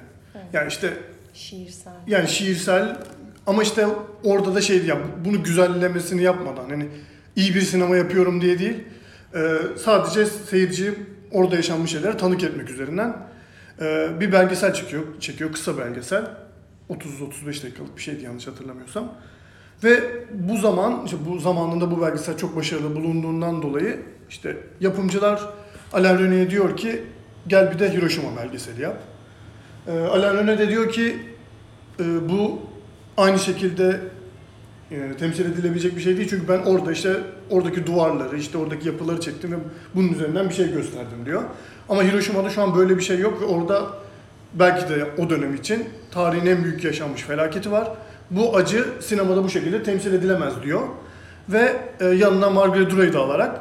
Yani 0.53 0.69
işte 0.69 0.93
Şiirsel. 1.35 1.93
yani 2.07 2.29
şiirsel 2.29 2.97
ama 3.47 3.63
işte 3.63 3.87
orada 4.25 4.55
da 4.55 4.61
şey 4.61 4.87
ya 4.87 4.99
bunu 5.25 5.43
güzellemesini 5.43 6.23
yapmadan 6.23 6.71
hani 6.71 6.89
iyi 7.37 7.55
bir 7.55 7.61
sinema 7.61 7.97
yapıyorum 7.97 8.41
diye 8.41 8.59
değil 8.59 8.85
e, 9.35 9.59
sadece 9.85 10.27
seyirciyi 10.27 10.93
orada 11.33 11.57
yaşanmış 11.57 11.91
şeylere 11.91 12.17
tanık 12.17 12.45
etmek 12.45 12.71
üzerinden 12.71 13.17
e, 13.81 14.09
bir 14.21 14.33
belgesel 14.33 14.75
çekiyor, 14.75 15.03
çekiyor 15.21 15.53
kısa 15.53 15.79
belgesel 15.79 16.25
30-35 16.91 17.47
dakikalık 17.47 17.97
bir 17.97 18.03
şeydi 18.03 18.25
yanlış 18.25 18.47
hatırlamıyorsam 18.47 19.13
ve 19.85 20.01
bu 20.33 20.57
zaman 20.57 21.03
işte 21.05 21.17
bu 21.29 21.39
zamanında 21.39 21.91
bu 21.91 22.03
belgesel 22.03 22.37
çok 22.37 22.57
başarılı 22.57 22.97
bulunduğundan 22.97 23.63
dolayı 23.63 24.01
işte 24.29 24.57
yapımcılar 24.81 25.49
Alain 25.93 26.19
René'ye 26.19 26.51
diyor 26.51 26.77
ki 26.77 27.03
gel 27.49 27.73
bir 27.73 27.79
de 27.79 27.93
Hiroşima 27.93 28.37
belgeseli 28.37 28.83
yap. 28.83 29.03
E, 29.89 30.01
Alain 30.01 30.37
René 30.37 30.59
de 30.59 30.69
diyor 30.69 30.93
ki 30.93 31.17
e, 32.01 32.29
bu 32.29 32.59
aynı 33.17 33.39
şekilde 33.39 34.01
e, 34.91 35.17
temsil 35.19 35.45
edilebilecek 35.45 35.97
bir 35.97 36.01
şey 36.01 36.17
değil 36.17 36.29
çünkü 36.31 36.49
ben 36.49 36.59
orada 36.59 36.93
işte 36.93 37.17
oradaki 37.51 37.87
duvarları, 37.87 38.37
işte 38.37 38.59
oradaki 38.59 38.89
yapıları 38.89 39.21
çektim 39.21 39.53
ve 39.53 39.57
bunun 39.95 40.13
üzerinden 40.13 40.49
bir 40.49 40.55
şey 40.55 40.73
gösterdim 40.73 41.19
diyor. 41.27 41.43
Ama 41.89 42.03
Hiroşima'da 42.03 42.51
şu 42.51 42.63
an 42.63 42.77
böyle 42.77 42.97
bir 42.97 43.03
şey 43.03 43.19
yok 43.19 43.43
ve 43.43 43.45
orada 43.45 43.87
belki 44.55 44.89
de 44.89 45.07
o 45.19 45.31
dönem 45.31 45.55
için 45.55 45.89
tarihin 46.11 46.47
en 46.47 46.65
büyük 46.65 46.85
yaşanmış 46.85 47.23
felaketi 47.23 47.73
var. 47.73 47.89
Bu 48.31 48.57
acı 48.57 48.85
sinemada 49.01 49.45
bu 49.45 49.51
şekilde 49.51 49.83
temsil 49.83 50.13
edilemez 50.13 50.55
diyor. 50.63 50.81
Ve 51.49 51.77
e, 52.01 52.05
yanına 52.05 52.51
Margaret 52.51 53.13
de 53.13 53.19
alarak 53.19 53.61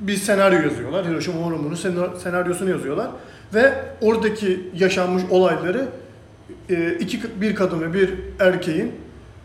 bir 0.00 0.16
senaryo 0.16 0.62
yazıyorlar. 0.62 1.06
Hiroşima 1.06 1.36
senar- 1.76 2.18
senaryosunu 2.18 2.70
yazıyorlar. 2.70 3.10
Ve 3.54 3.72
oradaki 4.00 4.60
yaşanmış 4.74 5.22
olayları 5.30 5.88
e, 6.70 6.92
iki 7.00 7.40
bir 7.40 7.54
kadın 7.54 7.80
ve 7.80 7.94
bir 7.94 8.10
erkeğin 8.40 8.92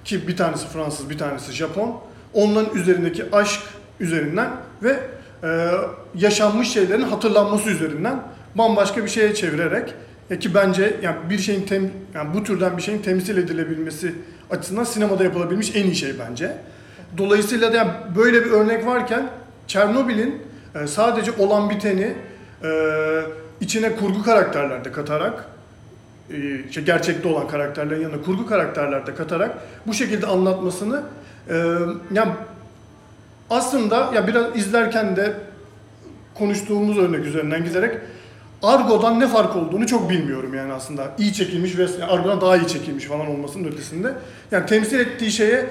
ki 0.05 0.27
bir 0.27 0.37
tanesi 0.37 0.67
Fransız 0.67 1.09
bir 1.09 1.17
tanesi 1.17 1.51
Japon 1.51 1.99
onların 2.33 2.75
üzerindeki 2.75 3.23
aşk 3.31 3.61
üzerinden 3.99 4.49
ve 4.83 4.99
e, 5.43 5.71
yaşanmış 6.15 6.69
şeylerin 6.71 7.01
hatırlanması 7.01 7.69
üzerinden 7.69 8.23
bambaşka 8.55 9.03
bir 9.03 9.09
şeye 9.09 9.35
çevirerek 9.35 9.93
e, 10.29 10.39
ki 10.39 10.55
bence 10.55 10.97
yani 11.03 11.17
bir 11.29 11.37
şeyin 11.37 11.61
tem, 11.61 11.91
yani 12.13 12.33
bu 12.33 12.43
türden 12.43 12.77
bir 12.77 12.81
şeyin 12.81 13.01
temsil 13.01 13.37
edilebilmesi 13.37 14.15
açısından 14.49 14.83
sinemada 14.83 15.23
yapılabilmiş 15.23 15.75
en 15.75 15.83
iyi 15.83 15.95
şey 15.95 16.13
bence. 16.19 16.57
Dolayısıyla 17.17 17.73
da 17.73 17.77
yani 17.77 17.91
böyle 18.15 18.45
bir 18.45 18.51
örnek 18.51 18.85
varken 18.85 19.29
Çernobil'in 19.67 20.41
sadece 20.85 21.31
olan 21.31 21.69
biteni 21.69 22.13
içine 23.61 23.95
kurgu 23.95 24.23
karakterler 24.23 24.85
de 24.85 24.91
katarak 24.91 25.45
e, 26.31 26.65
işte 26.69 26.81
gerçekte 26.81 27.27
olan 27.27 27.47
karakterlerin 27.47 28.01
yanına 28.01 28.21
kurgu 28.21 28.45
karakterler 28.45 29.07
de 29.07 29.15
katarak 29.15 29.57
bu 29.87 29.93
şekilde 29.93 30.27
anlatmasını 30.27 31.03
e, 31.49 31.55
yani 32.13 32.31
aslında 33.49 34.11
ya 34.15 34.27
biraz 34.27 34.55
izlerken 34.57 35.15
de 35.15 35.33
konuştuğumuz 36.35 36.97
örnek 36.97 37.25
üzerinden 37.25 37.63
giderek 37.63 37.97
Argo'dan 38.63 39.19
ne 39.19 39.27
fark 39.27 39.55
olduğunu 39.55 39.87
çok 39.87 40.09
bilmiyorum 40.09 40.53
yani 40.53 40.73
aslında. 40.73 41.07
iyi 41.17 41.33
çekilmiş 41.33 41.77
ve 41.77 41.83
yani 41.83 42.11
Argo'dan 42.11 42.41
daha 42.41 42.57
iyi 42.57 42.67
çekilmiş 42.67 43.05
falan 43.05 43.27
olmasının 43.27 43.67
ötesinde. 43.67 44.13
Yani 44.51 44.65
temsil 44.65 44.99
ettiği 44.99 45.31
şeye 45.31 45.65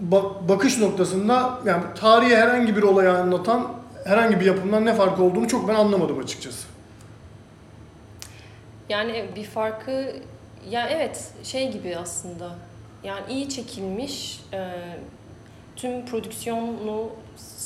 bak- 0.00 0.48
bakış 0.48 0.78
noktasında 0.78 1.58
yani 1.66 1.82
tarihi 2.00 2.36
herhangi 2.36 2.76
bir 2.76 2.82
olayı 2.82 3.10
anlatan 3.12 3.66
herhangi 4.04 4.40
bir 4.40 4.44
yapımdan 4.44 4.86
ne 4.86 4.94
fark 4.94 5.20
olduğunu 5.20 5.48
çok 5.48 5.68
ben 5.68 5.74
anlamadım 5.74 6.18
açıkçası. 6.18 6.75
Yani 8.88 9.24
bir 9.36 9.44
farkı 9.44 10.16
ya 10.70 10.88
evet 10.88 11.32
şey 11.42 11.72
gibi 11.72 11.96
aslında. 11.96 12.50
Yani 13.04 13.32
iyi 13.32 13.48
çekilmiş 13.48 14.40
e, 14.52 14.70
tüm 15.76 16.06
prodüksiyonu 16.06 17.10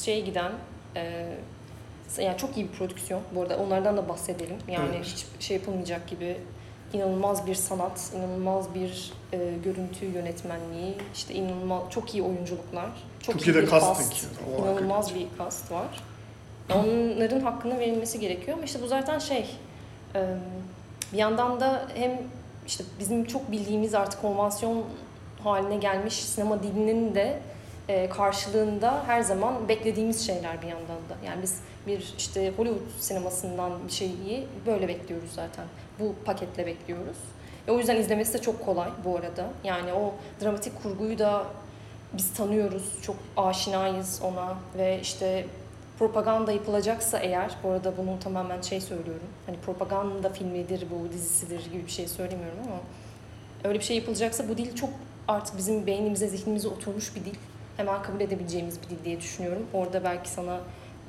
şey 0.04 0.24
giden 0.24 0.52
e, 0.96 1.26
yani 2.18 2.38
çok 2.38 2.56
iyi 2.56 2.68
bir 2.68 2.72
prodüksiyon. 2.72 3.22
Bu 3.34 3.42
arada 3.42 3.56
onlardan 3.56 3.96
da 3.96 4.08
bahsedelim. 4.08 4.56
Yani 4.68 4.96
Evet. 4.96 5.06
hiç 5.06 5.26
şey 5.46 5.56
yapılmayacak 5.56 6.08
gibi 6.08 6.36
inanılmaz 6.92 7.46
bir 7.46 7.54
sanat, 7.54 8.12
inanılmaz 8.16 8.74
bir 8.74 9.12
e, 9.32 9.38
görüntü 9.64 10.06
yönetmenliği, 10.06 10.94
işte 11.14 11.34
inanılmaz 11.34 11.82
çok 11.90 12.14
iyi 12.14 12.22
oyunculuklar, 12.22 12.90
çok, 13.20 13.34
Çok 13.34 13.46
iyi 13.46 13.54
de 13.54 13.62
bir 13.62 13.70
cast, 13.70 14.26
O 14.58 14.62
inanılmaz 14.62 15.14
bir 15.14 15.26
cast 15.38 15.72
var. 15.72 15.86
Onların 16.74 17.40
hakkını 17.40 17.78
verilmesi 17.78 18.20
gerekiyor 18.20 18.56
ama 18.56 18.64
işte 18.64 18.82
bu 18.82 18.86
zaten 18.86 19.18
şey 19.18 19.46
e, 20.14 20.36
bir 21.12 21.18
yandan 21.18 21.60
da 21.60 21.88
hem 21.94 22.18
işte 22.66 22.84
bizim 23.00 23.24
çok 23.24 23.52
bildiğimiz 23.52 23.94
artık 23.94 24.20
konvansiyon 24.20 24.84
haline 25.42 25.76
gelmiş 25.76 26.14
sinema 26.14 26.62
dilinin 26.62 27.14
de 27.14 27.40
e, 27.88 28.08
karşılığında 28.08 29.02
her 29.06 29.20
zaman 29.20 29.68
beklediğimiz 29.68 30.26
şeyler 30.26 30.62
bir 30.62 30.66
yandan 30.66 30.86
da. 30.88 31.26
Yani 31.26 31.42
biz 31.42 31.60
bir 31.86 32.14
işte 32.18 32.52
Hollywood 32.56 33.00
sinemasından 33.00 33.72
bir 33.86 33.92
şeyi 33.92 34.46
böyle 34.66 34.88
bekliyoruz 34.88 35.30
zaten. 35.34 35.64
Bu 36.00 36.14
paketle 36.24 36.66
bekliyoruz. 36.66 37.16
E, 37.68 37.70
o 37.70 37.78
yüzden 37.78 37.96
izlemesi 37.96 38.34
de 38.34 38.38
çok 38.38 38.64
kolay 38.64 38.88
bu 39.04 39.16
arada. 39.16 39.50
Yani 39.64 39.92
o 39.92 40.14
dramatik 40.42 40.82
kurguyu 40.82 41.18
da 41.18 41.46
biz 42.12 42.34
tanıyoruz, 42.34 43.02
çok 43.02 43.16
aşinayız 43.36 44.20
ona 44.24 44.54
ve 44.78 45.00
işte 45.00 45.46
propaganda 46.00 46.52
yapılacaksa 46.52 47.18
eğer, 47.18 47.50
bu 47.64 47.70
arada 47.70 47.96
bunu 47.96 48.18
tamamen 48.20 48.60
şey 48.60 48.80
söylüyorum, 48.80 49.26
hani 49.46 49.56
propaganda 49.66 50.28
filmidir 50.28 50.84
bu, 50.90 51.12
dizisidir 51.12 51.70
gibi 51.72 51.86
bir 51.86 51.90
şey 51.90 52.08
söylemiyorum 52.08 52.58
ama 52.66 52.80
öyle 53.64 53.78
bir 53.78 53.84
şey 53.84 53.96
yapılacaksa 53.96 54.48
bu 54.48 54.58
dil 54.58 54.74
çok 54.74 54.90
artık 55.28 55.58
bizim 55.58 55.86
beynimize, 55.86 56.28
zihnimize 56.28 56.68
oturmuş 56.68 57.16
bir 57.16 57.24
dil. 57.24 57.34
Hemen 57.76 58.02
kabul 58.02 58.20
edebileceğimiz 58.20 58.78
bir 58.82 58.88
dil 58.88 59.04
diye 59.04 59.20
düşünüyorum. 59.20 59.66
Orada 59.72 60.04
belki 60.04 60.30
sana 60.30 60.60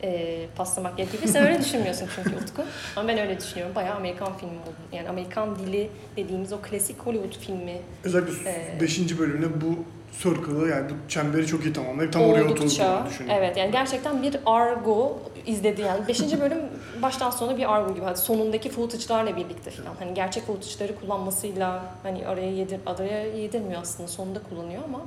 e, 0.04 0.46
paslamak 0.56 0.98
gerekiyor. 0.98 1.24
Sen 1.26 1.48
öyle 1.48 1.60
düşünmüyorsun 1.60 2.08
çünkü 2.16 2.30
Utku. 2.30 2.64
Ama 2.96 3.08
ben 3.08 3.18
öyle 3.18 3.40
düşünüyorum. 3.40 3.76
Bayağı 3.76 3.96
Amerikan 3.96 4.38
filmi 4.38 4.54
oldu. 4.54 4.76
Yani 4.94 5.10
Amerikan 5.10 5.60
dili 5.60 5.90
dediğimiz 6.18 6.54
o 6.54 6.58
klasik 6.62 7.00
Hollywood 7.00 7.40
filmi 7.40 7.82
Özellikle 8.04 8.50
Ee, 8.50 8.82
5. 8.82 9.20
bölümde 9.20 9.62
bu 9.62 9.76
circle'ı 10.20 10.70
yani 10.70 10.90
bu 10.90 11.10
çemberi 11.10 11.48
çok 11.48 11.66
iyi 11.66 11.74
tamamlayıp 11.74 12.14
tam 12.14 12.24
oraya 12.24 12.44
oturduğunu 12.44 12.68
düşünüyorum. 12.68 13.08
evet 13.30 13.58
yani 13.58 13.72
gerçekten 13.72 14.24
bir 14.24 14.38
argo 14.46 15.20
izledi 15.46 15.82
yani 15.82 16.08
5. 16.08 16.22
bölüm 16.40 16.60
baştan 17.02 17.30
sona 17.30 17.58
bir 17.58 17.74
argo 17.74 17.96
gibi 17.96 18.06
Hadi 18.06 18.20
sonundaki 18.20 18.70
footage'larla 18.70 19.36
birlikte 19.36 19.72
falan 19.72 19.96
hani 20.00 20.14
gerçek 20.14 20.44
footage'ları 20.48 21.00
kullanmasıyla 21.00 21.84
hani 22.04 22.28
araya 22.28 22.52
yedir 22.52 22.80
araya 22.86 23.28
yedirmiyor 23.28 23.82
aslında 23.82 24.08
sonunda 24.08 24.40
kullanıyor 24.50 24.84
ama 24.84 25.02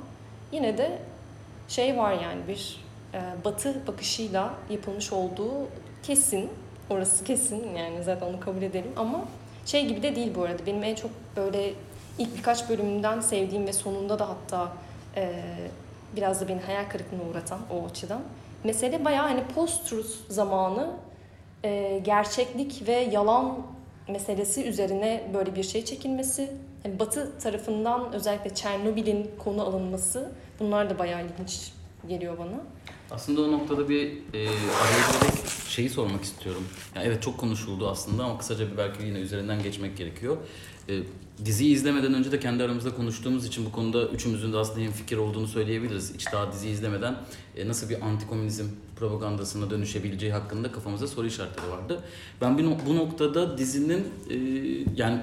yine 0.51 0.77
de 0.77 0.99
şey 1.67 1.97
var 1.97 2.11
yani 2.11 2.41
bir 2.47 2.85
e, 3.13 3.19
batı 3.45 3.87
bakışıyla 3.87 4.53
yapılmış 4.69 5.13
olduğu 5.13 5.51
kesin 6.03 6.49
orası 6.89 7.23
kesin 7.23 7.75
yani 7.77 8.03
zaten 8.03 8.27
onu 8.27 8.39
kabul 8.39 8.61
edelim 8.61 8.91
ama 8.95 9.25
şey 9.65 9.85
gibi 9.85 10.03
de 10.03 10.15
değil 10.15 10.31
bu 10.35 10.43
arada 10.43 10.65
benim 10.65 10.83
en 10.83 10.95
çok 10.95 11.11
böyle 11.37 11.73
ilk 12.19 12.37
birkaç 12.37 12.69
bölümünden 12.69 13.21
sevdiğim 13.21 13.67
ve 13.67 13.73
sonunda 13.73 14.19
da 14.19 14.29
hatta 14.29 14.71
e, 15.17 15.33
biraz 16.15 16.41
da 16.41 16.47
beni 16.47 16.61
hayal 16.61 16.89
kırıklığına 16.89 17.23
uğratan 17.31 17.59
o 17.69 17.85
açıdan. 17.85 18.21
Mesele 18.63 19.05
bayağı 19.05 19.27
hani 19.27 19.43
post-truth 19.55 20.09
zamanı 20.29 20.91
e, 21.63 22.01
gerçeklik 22.05 22.87
ve 22.87 23.09
yalan 23.11 23.57
meselesi 24.07 24.65
üzerine 24.65 25.31
böyle 25.33 25.55
bir 25.55 25.63
şey 25.63 25.85
çekilmesi. 25.85 26.51
Hani 26.83 26.99
batı 26.99 27.39
tarafından 27.39 28.13
özellikle 28.13 28.55
Çernobil'in 28.55 29.31
konu 29.39 29.61
alınması 29.63 30.31
bunlar 30.59 30.89
da 30.89 30.99
bayağı 30.99 31.25
ilginç 31.25 31.71
geliyor 32.07 32.37
bana. 32.37 32.61
Aslında 33.11 33.41
o 33.41 33.51
noktada 33.51 33.89
bir 33.89 34.11
e, 34.33 34.47
araya 34.47 35.31
şeyi 35.67 35.89
sormak 35.89 36.23
istiyorum. 36.23 36.67
Yani 36.95 37.07
evet 37.07 37.23
çok 37.23 37.37
konuşuldu 37.37 37.89
aslında 37.89 38.23
ama 38.23 38.37
kısaca 38.37 38.71
bir 38.71 38.77
belki 38.77 39.03
yine 39.03 39.19
üzerinden 39.19 39.63
geçmek 39.63 39.97
gerekiyor. 39.97 40.37
E, 40.89 40.93
diziyi 41.45 41.73
izlemeden 41.75 42.13
önce 42.13 42.31
de 42.31 42.39
kendi 42.39 42.63
aramızda 42.63 42.95
konuştuğumuz 42.95 43.45
için 43.45 43.65
bu 43.65 43.71
konuda 43.71 44.07
üçümüzün 44.07 44.53
de 44.53 44.57
aslında 44.57 44.91
fikir 44.91 45.17
olduğunu 45.17 45.47
söyleyebiliriz. 45.47 46.13
Hiç 46.13 46.33
daha 46.33 46.51
diziyi 46.51 46.73
izlemeden 46.73 47.15
e, 47.57 47.67
nasıl 47.67 47.89
bir 47.89 48.01
antikomünizm 48.01 48.65
propagandasına 48.95 49.69
dönüşebileceği 49.69 50.31
hakkında 50.31 50.71
kafamızda 50.71 51.07
soru 51.07 51.27
işaretleri 51.27 51.71
vardı. 51.71 52.03
Ben 52.41 52.57
bir 52.57 52.65
bu 52.85 52.95
noktada 52.95 53.57
dizinin 53.57 54.07
e, 54.29 54.35
yani 54.95 55.21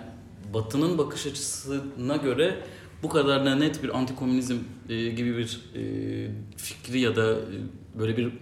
Batı'nın 0.54 0.99
bakış 0.99 1.26
açısına 1.26 2.16
göre 2.16 2.57
bu 3.02 3.09
kadar 3.09 3.45
da 3.45 3.54
net 3.54 3.83
bir 3.83 3.99
antikomünizm 3.99 4.57
e, 4.88 5.09
gibi 5.09 5.37
bir 5.37 5.61
fikri 6.57 7.00
ya 7.00 7.16
da 7.16 7.37
böyle 7.99 8.16
bir 8.16 8.33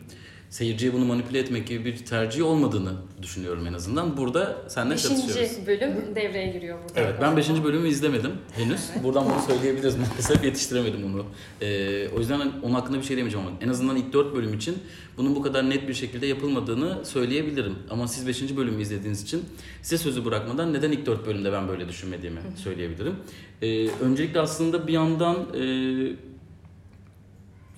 seyirciye 0.51 0.93
bunu 0.93 1.05
manipüle 1.05 1.39
etmek 1.39 1.67
gibi 1.67 1.85
bir 1.85 1.97
tercih 1.97 2.45
olmadığını 2.45 2.93
düşünüyorum 3.23 3.67
en 3.67 3.73
azından. 3.73 4.17
Burada 4.17 4.63
seninle 4.69 4.97
çatışıyoruz. 4.97 5.37
Beşinci 5.37 5.67
bölüm 5.67 6.17
devreye 6.17 6.53
giriyor 6.53 6.79
burada. 6.79 7.01
Evet 7.01 7.15
ben 7.23 7.37
5. 7.37 7.49
bölümü 7.65 7.89
izlemedim 7.89 8.33
henüz. 8.57 8.91
Buradan 9.03 9.25
bunu 9.25 9.41
söyleyebiliriz 9.47 9.97
maalesef 9.97 10.45
yetiştiremedim 10.45 11.05
onu. 11.05 11.25
Ee, 11.63 12.09
o 12.09 12.19
yüzden 12.19 12.39
hani 12.39 12.53
onun 12.63 12.75
hakkında 12.75 12.99
bir 12.99 13.03
şey 13.03 13.17
demeyeceğim 13.17 13.47
ama 13.47 13.57
en 13.61 13.69
azından 13.69 13.97
ilk 13.97 14.13
4 14.13 14.35
bölüm 14.35 14.55
için 14.55 14.79
bunun 15.17 15.35
bu 15.35 15.43
kadar 15.43 15.71
net 15.71 15.89
bir 15.89 15.95
şekilde 15.95 16.27
yapılmadığını 16.27 17.05
söyleyebilirim. 17.05 17.75
Ama 17.91 18.09
siz 18.09 18.27
5. 18.27 18.57
bölümü 18.57 18.83
izlediğiniz 18.83 19.23
için 19.23 19.45
size 19.83 19.99
sözü 19.99 20.25
bırakmadan 20.25 20.73
neden 20.73 20.93
ilk 20.93 21.07
4 21.07 21.27
bölümde 21.27 21.53
ben 21.53 21.69
böyle 21.69 21.89
düşünmediğimi 21.89 22.41
söyleyebilirim. 22.57 23.15
Ee, 23.63 23.89
öncelikle 23.89 24.41
aslında 24.41 24.87
bir 24.87 24.93
yandan 24.93 25.37
e, 25.37 25.63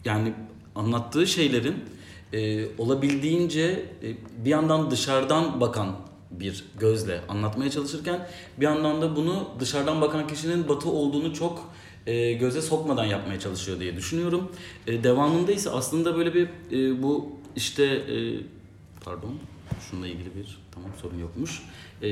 yani 0.05 0.33
anlattığı 0.75 1.27
şeylerin 1.27 1.75
e, 2.33 2.67
olabildiğince 2.79 3.87
e, 4.03 4.17
bir 4.45 4.51
yandan 4.51 4.91
dışarıdan 4.91 5.61
bakan 5.61 5.97
bir 6.31 6.65
gözle 6.81 7.21
anlatmaya 7.29 7.71
çalışırken 7.71 8.29
bir 8.61 8.65
yandan 8.65 9.03
da 9.03 9.17
bunu 9.17 9.49
dışarıdan 9.61 10.01
bakan 10.01 10.27
kişinin 10.27 10.69
batı 10.69 10.91
olduğunu 10.91 11.35
çok 11.35 11.73
e, 12.07 12.33
göze 12.33 12.63
sokmadan 12.63 13.05
yapmaya 13.05 13.41
çalışıyor 13.41 13.81
diye 13.81 13.97
düşünüyorum. 13.97 14.53
E, 14.87 15.05
devamında 15.05 15.53
ise 15.53 15.71
aslında 15.71 16.17
böyle 16.17 16.35
bir 16.35 16.49
e, 16.73 17.03
bu 17.03 17.29
işte 17.57 17.85
e, 17.85 18.41
pardon 19.05 19.35
şununla 19.91 20.07
ilgili 20.07 20.35
bir 20.37 20.59
tamam 20.75 20.91
sorun 21.03 21.19
yokmuş. 21.19 21.63
E, 22.03 22.09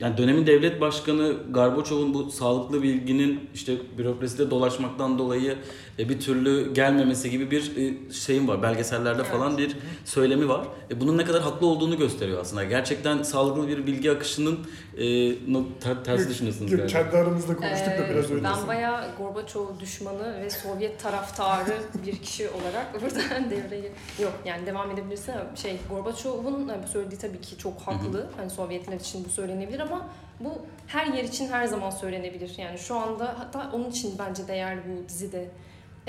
yani 0.00 0.18
dönemin 0.18 0.46
devlet 0.46 0.80
başkanı 0.80 1.36
Gorbaçov'un 1.50 2.14
bu 2.14 2.30
sağlıklı 2.30 2.82
bilginin 2.82 3.50
işte 3.54 3.76
bürokraside 3.98 4.50
dolaşmaktan 4.50 5.18
dolayı 5.18 5.56
e, 5.98 6.08
bir 6.08 6.20
türlü 6.20 6.74
gelmemesi 6.74 7.30
gibi 7.30 7.50
bir 7.50 7.76
e, 7.76 8.12
şeyim 8.12 8.48
var. 8.48 8.62
Belgesellerde 8.62 9.20
Evet. 9.22 9.30
falan 9.32 9.58
bir 9.58 9.76
söylemi 10.04 10.48
var. 10.48 10.66
E, 10.90 11.00
bunun 11.00 11.18
ne 11.18 11.24
kadar 11.24 11.42
haklı 11.42 11.66
olduğunu 11.66 11.98
gösteriyor 11.98 12.40
aslında. 12.40 12.64
Gerçekten 12.64 13.22
sağlıklı 13.22 13.68
bir 13.68 13.86
bilgi 13.86 14.10
akışının 14.10 14.58
e, 14.98 15.30
no, 15.52 15.64
ter, 15.80 16.04
tersi 16.04 16.28
düşünüyorsunuz 16.28 16.70
galiba. 16.70 16.86
kendi 16.86 17.16
aramızda 17.16 17.56
konuştuk 17.56 17.86
da 17.86 18.06
Ee, 18.06 18.10
biraz 18.10 18.30
öncesi. 18.30 18.44
Ben 18.44 18.68
bayağı 18.68 19.16
Gorbaçov 19.18 19.80
düşmanı 19.80 20.40
ve 20.40 20.50
Sovyet 20.50 21.00
taraftarı 21.00 21.74
bir 22.06 22.16
kişi 22.16 22.48
olarak 22.48 22.94
buradan 23.02 23.50
devreye 23.50 23.92
yok 24.22 24.32
yani 24.44 24.66
devam 24.66 24.90
edebilirsin 24.90 25.32
ama 25.32 25.56
şey 25.56 25.76
Gorbaçov'un 25.90 26.68
yani 26.68 26.82
bu 26.84 26.88
söylediği 26.88 27.20
tabii 27.20 27.40
ki 27.40 27.58
çok 27.58 27.80
haklı. 27.80 28.26
Hani 28.36 28.50
Sovyetler 28.50 29.00
için 29.00 29.24
bu 29.24 29.28
söylenebilir 29.28 29.80
ama 29.80 30.08
bu 30.40 30.52
her 30.86 31.06
yer 31.06 31.24
için 31.24 31.48
her 31.48 31.66
zaman 31.66 31.90
söylenebilir. 31.90 32.52
Yani 32.58 32.78
şu 32.78 32.94
anda 32.96 33.34
hatta 33.38 33.70
onun 33.72 33.90
için 33.90 34.14
bence 34.18 34.48
değerli 34.48 34.80
bu 34.88 35.08
dizide. 35.08 35.48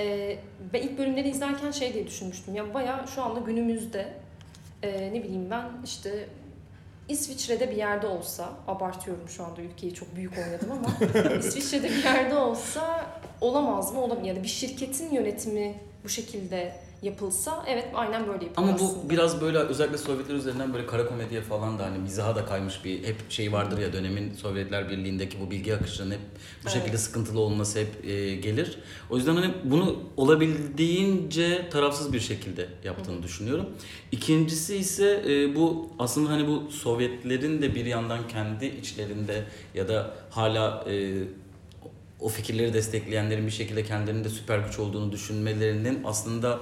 Ee, 0.00 0.38
ve 0.72 0.82
ilk 0.82 0.98
bölümleri 0.98 1.28
izlerken 1.28 1.70
şey 1.70 1.94
diye 1.94 2.06
düşünmüştüm. 2.06 2.54
Ya 2.54 2.74
bayağı 2.74 3.08
şu 3.08 3.22
anda 3.22 3.40
günümüzde 3.40 4.08
e, 4.82 5.12
ne 5.12 5.24
bileyim 5.24 5.50
ben 5.50 5.64
işte 5.84 6.28
İsviçre'de 7.08 7.70
bir 7.70 7.76
yerde 7.76 8.06
olsa, 8.06 8.52
abartıyorum 8.68 9.28
şu 9.28 9.44
anda 9.44 9.62
ülkeyi 9.62 9.94
çok 9.94 10.16
büyük 10.16 10.38
oynadım 10.38 10.72
ama 10.72 11.06
İsviçre'de 11.38 11.88
bir 11.88 12.04
yerde 12.04 12.34
olsa 12.36 13.06
olamaz 13.40 13.92
mı? 13.92 14.00
Olamaz. 14.00 14.26
Yani 14.26 14.42
bir 14.42 14.48
şirketin 14.48 15.14
yönetimi 15.14 15.74
bu 16.04 16.08
şekilde 16.08 16.72
yapılsa 17.02 17.64
evet 17.68 17.88
aynen 17.94 18.26
böyle 18.26 18.44
yapılır 18.44 18.66
Ama 18.68 18.72
aslında. 18.74 19.04
bu 19.04 19.10
biraz 19.10 19.40
böyle 19.40 19.58
özellikle 19.58 19.98
Sovyetler 19.98 20.34
üzerinden 20.34 20.74
böyle 20.74 20.86
kara 20.86 21.06
komediye 21.08 21.40
falan 21.40 21.78
da 21.78 21.84
hani 21.86 21.98
mizaha 21.98 22.36
da 22.36 22.44
kaymış 22.46 22.84
bir 22.84 23.04
hep 23.04 23.16
şey 23.30 23.52
vardır 23.52 23.78
ya 23.78 23.92
dönemin 23.92 24.34
Sovyetler 24.34 24.88
Birliği'ndeki 24.90 25.40
bu 25.40 25.50
bilgi 25.50 25.74
akışının 25.74 26.10
hep 26.10 26.20
bu 26.64 26.68
Evet. 26.68 26.72
şekilde 26.72 26.98
sıkıntılı 26.98 27.40
olması 27.40 27.78
hep 27.78 28.04
e, 28.10 28.34
gelir. 28.36 28.78
O 29.10 29.16
yüzden 29.16 29.34
hani 29.36 29.54
bunu 29.64 29.96
olabildiğince 30.16 31.68
tarafsız 31.70 32.12
bir 32.12 32.20
şekilde 32.20 32.68
yaptığını 32.84 33.22
düşünüyorum. 33.22 33.66
İkincisi 34.12 34.76
ise 34.76 35.22
e, 35.28 35.54
bu 35.54 35.90
aslında 35.98 36.30
hani 36.30 36.46
bu 36.48 36.70
Sovyetlerin 36.70 37.62
de 37.62 37.74
bir 37.74 37.86
yandan 37.86 38.28
kendi 38.28 38.66
içlerinde 38.66 39.44
ya 39.74 39.88
da 39.88 40.14
hala 40.30 40.84
e, 40.90 41.22
o 42.20 42.28
fikirleri 42.28 42.72
destekleyenlerin 42.72 43.46
bir 43.46 43.50
şekilde 43.52 43.84
kendilerinin 43.84 44.24
de 44.24 44.28
süper 44.28 44.58
güç 44.58 44.78
olduğunu 44.78 45.12
düşünmelerinin 45.12 46.00
aslında 46.04 46.58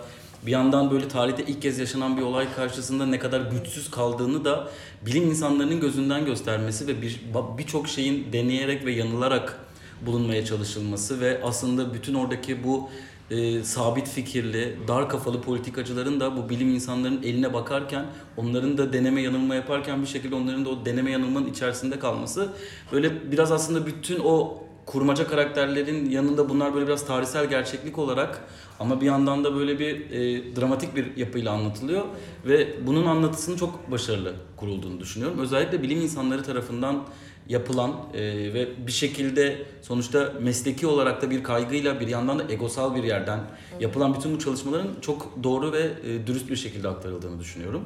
bir 0.46 0.50
yandan 0.50 0.90
böyle 0.90 1.08
tarihte 1.08 1.44
ilk 1.44 1.62
kez 1.62 1.78
yaşanan 1.78 2.16
bir 2.16 2.22
olay 2.22 2.52
karşısında 2.54 3.06
ne 3.06 3.18
kadar 3.18 3.40
güçsüz 3.40 3.90
kaldığını 3.90 4.44
da 4.44 4.68
bilim 5.06 5.22
insanlarının 5.22 5.80
gözünden 5.80 6.24
göstermesi 6.24 6.86
ve 6.86 7.02
bir 7.02 7.20
birçok 7.58 7.88
şeyin 7.88 8.32
deneyerek 8.32 8.86
ve 8.86 8.92
yanılarak 8.92 9.58
bulunmaya 10.06 10.44
çalışılması 10.44 11.20
ve 11.20 11.40
aslında 11.44 11.94
bütün 11.94 12.14
oradaki 12.14 12.64
bu 12.64 12.88
e, 13.30 13.64
sabit 13.64 14.08
fikirli, 14.08 14.76
dar 14.88 15.08
kafalı 15.08 15.42
politikacıların 15.42 16.20
da 16.20 16.36
bu 16.36 16.48
bilim 16.48 16.74
insanlarının 16.74 17.22
eline 17.22 17.52
bakarken 17.52 18.06
onların 18.36 18.78
da 18.78 18.92
deneme 18.92 19.22
yanılma 19.22 19.54
yaparken 19.54 20.02
bir 20.02 20.06
şekilde 20.06 20.34
onların 20.34 20.64
da 20.64 20.70
o 20.70 20.84
deneme 20.84 21.10
yanılmanın 21.10 21.46
içerisinde 21.46 21.98
kalması 21.98 22.48
böyle 22.92 23.32
biraz 23.32 23.52
aslında 23.52 23.86
bütün 23.86 24.20
o 24.24 24.62
kurmaca 24.86 25.26
karakterlerin 25.26 26.10
yanında 26.10 26.48
bunlar 26.48 26.74
böyle 26.74 26.86
biraz 26.86 27.06
tarihsel 27.06 27.46
gerçeklik 27.46 27.98
olarak 27.98 28.44
ama 28.80 29.00
bir 29.00 29.06
yandan 29.06 29.44
da 29.44 29.56
böyle 29.56 29.78
bir 29.78 30.10
e, 30.10 30.56
dramatik 30.56 30.96
bir 30.96 31.16
yapıyla 31.16 31.52
anlatılıyor 31.52 32.04
ve 32.46 32.86
bunun 32.86 33.06
anlatısının 33.06 33.56
çok 33.56 33.90
başarılı 33.90 34.34
kurulduğunu 34.56 35.00
düşünüyorum. 35.00 35.38
Özellikle 35.38 35.82
bilim 35.82 36.00
insanları 36.00 36.42
tarafından 36.42 37.04
yapılan 37.48 37.92
e, 38.14 38.20
ve 38.54 38.86
bir 38.86 38.92
şekilde 38.92 39.62
sonuçta 39.82 40.32
mesleki 40.40 40.86
olarak 40.86 41.22
da 41.22 41.30
bir 41.30 41.42
kaygıyla 41.42 42.00
bir 42.00 42.08
yandan 42.08 42.38
da 42.38 42.44
egosal 42.48 42.94
bir 42.94 43.04
yerden 43.04 43.40
yapılan 43.80 44.14
bütün 44.14 44.34
bu 44.34 44.38
çalışmaların 44.38 44.88
çok 45.00 45.44
doğru 45.44 45.72
ve 45.72 45.90
e, 46.04 46.26
dürüst 46.26 46.50
bir 46.50 46.56
şekilde 46.56 46.88
aktarıldığını 46.88 47.40
düşünüyorum. 47.40 47.84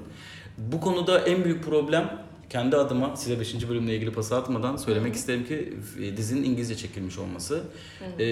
Bu 0.59 0.81
konuda 0.81 1.19
en 1.19 1.45
büyük 1.45 1.65
problem 1.65 2.19
kendi 2.51 2.77
adıma 2.77 3.17
size 3.17 3.41
5. 3.41 3.69
bölümle 3.69 3.97
ilgili 3.97 4.13
pas 4.13 4.33
atmadan 4.33 4.77
söylemek 4.77 5.15
isterim 5.15 5.47
ki 5.47 5.75
e, 6.03 6.17
dizinin 6.17 6.45
İngilizce 6.45 6.77
çekilmiş 6.77 7.19
olması. 7.19 7.63
E, 8.19 8.25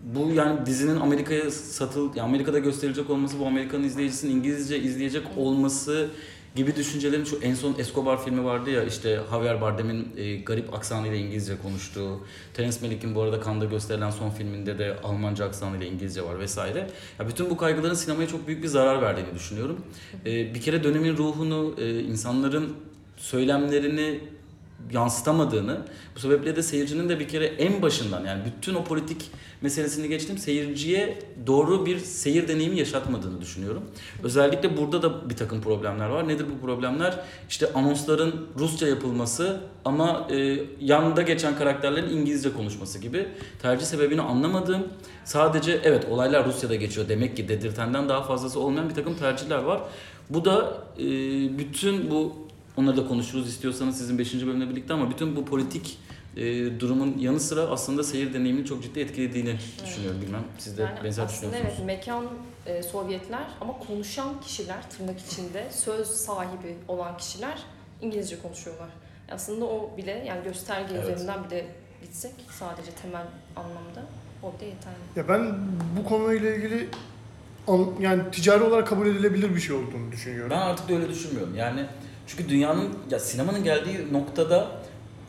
bu 0.00 0.32
yani 0.32 0.66
dizinin 0.66 1.00
Amerika'ya 1.00 1.50
satıl, 1.50 2.16
yani 2.16 2.22
Amerika'da 2.22 2.58
gösterilecek 2.58 3.10
olması, 3.10 3.40
bu 3.40 3.46
Amerikan 3.46 3.84
izleyicisinin 3.84 4.36
İngilizce 4.36 4.78
izleyecek 4.78 5.22
olması 5.36 6.08
gibi 6.54 6.76
düşüncelerim 6.76 7.26
şu 7.26 7.38
en 7.42 7.54
son 7.54 7.74
Escobar 7.78 8.24
filmi 8.24 8.44
vardı 8.44 8.70
ya 8.70 8.84
işte 8.84 9.20
Javier 9.30 9.60
Bardem'in 9.60 10.08
e, 10.16 10.36
garip 10.36 10.74
aksanıyla 10.74 11.16
İngilizce 11.16 11.52
konuştuğu, 11.62 12.20
Terence 12.54 12.76
Malick'in 12.82 13.14
bu 13.14 13.22
arada 13.22 13.44
Cannes'da 13.44 13.64
gösterilen 13.64 14.10
son 14.10 14.30
filminde 14.30 14.78
de 14.78 14.96
Almanca 15.04 15.44
aksanıyla 15.44 15.86
İngilizce 15.86 16.22
var 16.22 16.38
vesaire. 16.38 16.90
Ya 17.18 17.28
bütün 17.28 17.50
bu 17.50 17.56
kaygıların 17.56 17.94
sinemaya 17.94 18.28
çok 18.28 18.46
büyük 18.46 18.62
bir 18.62 18.68
zarar 18.68 19.02
verdiğini 19.02 19.34
düşünüyorum. 19.34 19.80
E, 20.26 20.54
bir 20.54 20.60
kere 20.60 20.84
dönemin 20.84 21.16
ruhunu, 21.16 21.74
e, 21.78 22.00
insanların 22.00 22.76
söylemlerini 23.16 24.20
yansıtamadığını, 24.92 25.80
bu 26.16 26.20
sebeple 26.20 26.56
de 26.56 26.62
seyircinin 26.62 27.08
de 27.08 27.20
bir 27.20 27.28
kere 27.28 27.46
en 27.46 27.82
başından 27.82 28.24
yani 28.24 28.42
bütün 28.46 28.74
o 28.74 28.84
politik 28.84 29.30
meselesini 29.62 30.08
geçtim 30.08 30.38
seyirciye 30.38 31.18
doğru 31.46 31.86
bir 31.86 31.98
seyir 31.98 32.48
deneyimi 32.48 32.78
yaşatmadığını 32.78 33.40
düşünüyorum. 33.40 33.82
Özellikle 34.22 34.76
burada 34.76 35.02
da 35.02 35.30
bir 35.30 35.36
takım 35.36 35.60
problemler 35.60 36.08
var. 36.08 36.28
Nedir 36.28 36.46
bu 36.54 36.66
problemler? 36.66 37.20
İşte 37.48 37.72
anonsların 37.72 38.46
Rusça 38.58 38.86
yapılması 38.88 39.60
ama 39.84 40.28
e, 40.30 40.60
yanında 40.80 41.22
geçen 41.22 41.56
karakterlerin 41.56 42.10
İngilizce 42.10 42.52
konuşması 42.52 42.98
gibi 42.98 43.28
tercih 43.62 43.86
sebebini 43.86 44.22
anlamadığım 44.22 44.88
sadece 45.24 45.80
evet 45.84 46.06
olaylar 46.10 46.46
Rusya'da 46.46 46.74
geçiyor 46.74 47.08
demek 47.08 47.36
ki 47.36 47.48
dedirtenden 47.48 48.08
daha 48.08 48.22
fazlası 48.22 48.60
olmayan 48.60 48.88
bir 48.88 48.94
takım 48.94 49.14
tercihler 49.14 49.58
var. 49.58 49.80
Bu 50.30 50.44
da 50.44 50.84
e, 50.98 51.04
bütün 51.58 52.10
bu 52.10 52.47
Onları 52.78 52.96
da 52.96 53.08
konuşuruz 53.08 53.48
istiyorsanız 53.48 53.98
sizin 53.98 54.18
5. 54.18 54.34
bölümle 54.34 54.70
birlikte 54.70 54.94
ama 54.94 55.10
bütün 55.10 55.36
bu 55.36 55.44
politik 55.44 55.98
e, 56.36 56.80
durumun 56.80 57.18
yanı 57.18 57.40
sıra 57.40 57.60
aslında 57.60 58.02
seyir 58.04 58.34
deneyimini 58.34 58.66
çok 58.66 58.82
ciddi 58.82 59.00
etkilediğini 59.00 59.56
düşünüyorum 59.84 60.20
bilmem. 60.22 60.42
Siz 60.58 60.78
de 60.78 60.82
Yani 60.82 61.04
benzer 61.04 61.22
aslında 61.24 61.52
düşünüyorsunuz. 61.52 61.74
evet 61.78 61.86
mekan 61.86 62.24
e, 62.66 62.82
Sovyetler 62.82 63.46
ama 63.60 63.78
konuşan 63.78 64.40
kişiler 64.40 64.90
tırnak 64.90 65.20
içinde 65.20 65.66
söz 65.72 66.06
sahibi 66.08 66.76
olan 66.88 67.16
kişiler 67.16 67.58
İngilizce 68.02 68.42
konuşuyorlar. 68.42 68.88
Aslında 69.32 69.64
o 69.64 69.90
bile 69.96 70.24
yani 70.28 70.44
gösterge 70.44 70.94
Evet. 70.94 71.04
üzerinden 71.04 71.44
bile 71.44 71.66
gitsek 72.02 72.32
sadece 72.50 72.90
temel 73.02 73.26
anlamda 73.56 74.02
o 74.42 74.52
bile 74.58 74.66
yeterli. 74.66 74.96
Ya 75.16 75.28
ben 75.28 75.58
bu 75.98 76.08
konuyla 76.08 76.54
ilgili 76.54 76.88
an- 77.68 77.90
yani 78.00 78.22
ticari 78.32 78.62
olarak 78.62 78.88
kabul 78.88 79.06
edilebilir 79.06 79.54
bir 79.54 79.60
şey 79.60 79.76
olduğunu 79.76 80.12
düşünüyorum. 80.12 80.50
Ben 80.50 80.60
artık 80.60 80.88
da 80.88 80.92
öyle 80.94 81.08
düşünmüyorum. 81.08 81.54
Yani 81.56 81.86
çünkü 82.28 82.48
dünyanın 82.48 82.88
ya 83.10 83.18
sinemanın 83.18 83.64
geldiği 83.64 84.12
noktada 84.12 84.68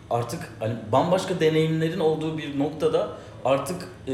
artık 0.10 0.40
hani 0.60 0.74
bambaşka 0.92 1.40
deneyimlerin 1.40 2.00
olduğu 2.00 2.38
bir 2.38 2.60
noktada 2.60 3.10
artık 3.46 3.88
e, 4.08 4.14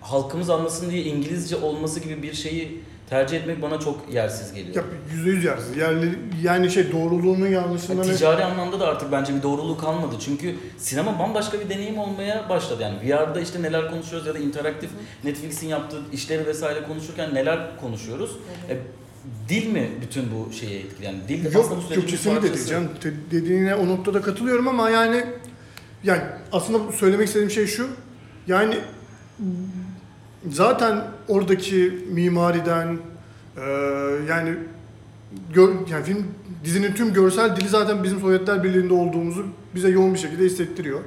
halkımız 0.00 0.50
anlasın 0.50 0.90
diye 0.90 1.02
İngilizce 1.02 1.56
olması 1.56 2.00
gibi 2.00 2.22
bir 2.22 2.32
şeyi 2.34 2.80
tercih 3.10 3.36
etmek 3.36 3.62
bana 3.62 3.80
çok 3.80 4.12
yersiz 4.12 4.52
geliyor. 4.52 4.76
Ya 4.76 4.82
yüzde 5.12 5.30
yüz 5.30 5.44
yersiz. 5.44 5.76
Yani, 5.76 6.14
yani 6.42 6.70
şey 6.70 6.92
doğruluğunu 6.92 7.48
yanlışından... 7.48 8.02
Yani 8.02 8.16
ticari 8.16 8.44
anlamda 8.44 8.80
da 8.80 8.86
artık 8.86 9.12
bence 9.12 9.34
bir 9.34 9.42
doğruluğu 9.42 9.78
kalmadı. 9.78 10.14
Çünkü 10.20 10.54
sinema 10.78 11.18
bambaşka 11.18 11.60
bir 11.60 11.68
deneyim 11.68 11.98
olmaya 11.98 12.48
başladı. 12.48 12.82
Yani 12.82 12.96
VR'da 13.02 13.40
işte 13.40 13.62
neler 13.62 13.90
konuşuyoruz 13.90 14.26
ya 14.26 14.34
da 14.34 14.38
interaktif 14.38 14.90
Netflix'in 15.24 15.68
yaptığı 15.68 16.00
işleri 16.12 16.46
vesaire 16.46 16.82
konuşurken 16.82 17.34
neler 17.34 17.80
konuşuyoruz. 17.80 18.30
E, 18.70 18.76
dil 19.48 19.66
mi 19.72 19.90
bütün 20.02 20.24
bu 20.24 20.52
şeye 20.52 20.80
etkili? 20.80 21.04
Yani 21.06 21.18
dil 21.28 21.44
de 21.44 21.48
aslında 21.48 21.70
bu 21.70 21.74
Yok 21.74 21.82
sürecin 21.92 22.18
bir 22.34 22.40
parçası. 22.40 22.74
Te- 23.00 23.12
Dediğine 23.30 23.74
o 23.74 23.88
noktada 23.88 24.20
katılıyorum 24.22 24.68
ama 24.68 24.90
yani 24.90 25.24
yani 26.04 26.22
aslında 26.52 26.92
söylemek 26.92 27.26
istediğim 27.26 27.50
şey 27.50 27.66
şu. 27.66 27.86
Yani 28.46 28.78
zaten 30.50 31.04
oradaki 31.28 31.98
mimariden 32.10 32.98
e, 33.56 33.60
yani 34.28 34.54
gör, 35.54 35.68
yani 35.90 36.04
film 36.04 36.26
dizinin 36.64 36.92
tüm 36.92 37.12
görsel 37.12 37.56
dili 37.56 37.68
zaten 37.68 38.04
bizim 38.04 38.20
Sovyetler 38.20 38.64
Birliği'nde 38.64 38.94
olduğumuzu 38.94 39.46
bize 39.74 39.88
yoğun 39.88 40.14
bir 40.14 40.18
şekilde 40.18 40.44
hissettiriyor. 40.44 41.00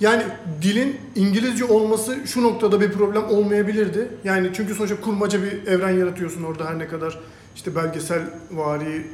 Yani 0.00 0.22
dilin 0.62 0.96
İngilizce 1.16 1.64
olması 1.64 2.16
şu 2.26 2.42
noktada 2.42 2.80
bir 2.80 2.92
problem 2.92 3.24
olmayabilirdi. 3.24 4.08
Yani 4.24 4.50
çünkü 4.54 4.74
sonuçta 4.74 5.00
kurmaca 5.00 5.42
bir 5.42 5.66
evren 5.66 5.98
yaratıyorsun 5.98 6.42
orada 6.42 6.64
her 6.64 6.78
ne 6.78 6.88
kadar 6.88 7.18
işte 7.56 7.76
belgesel 7.76 8.22
vari 8.52 9.06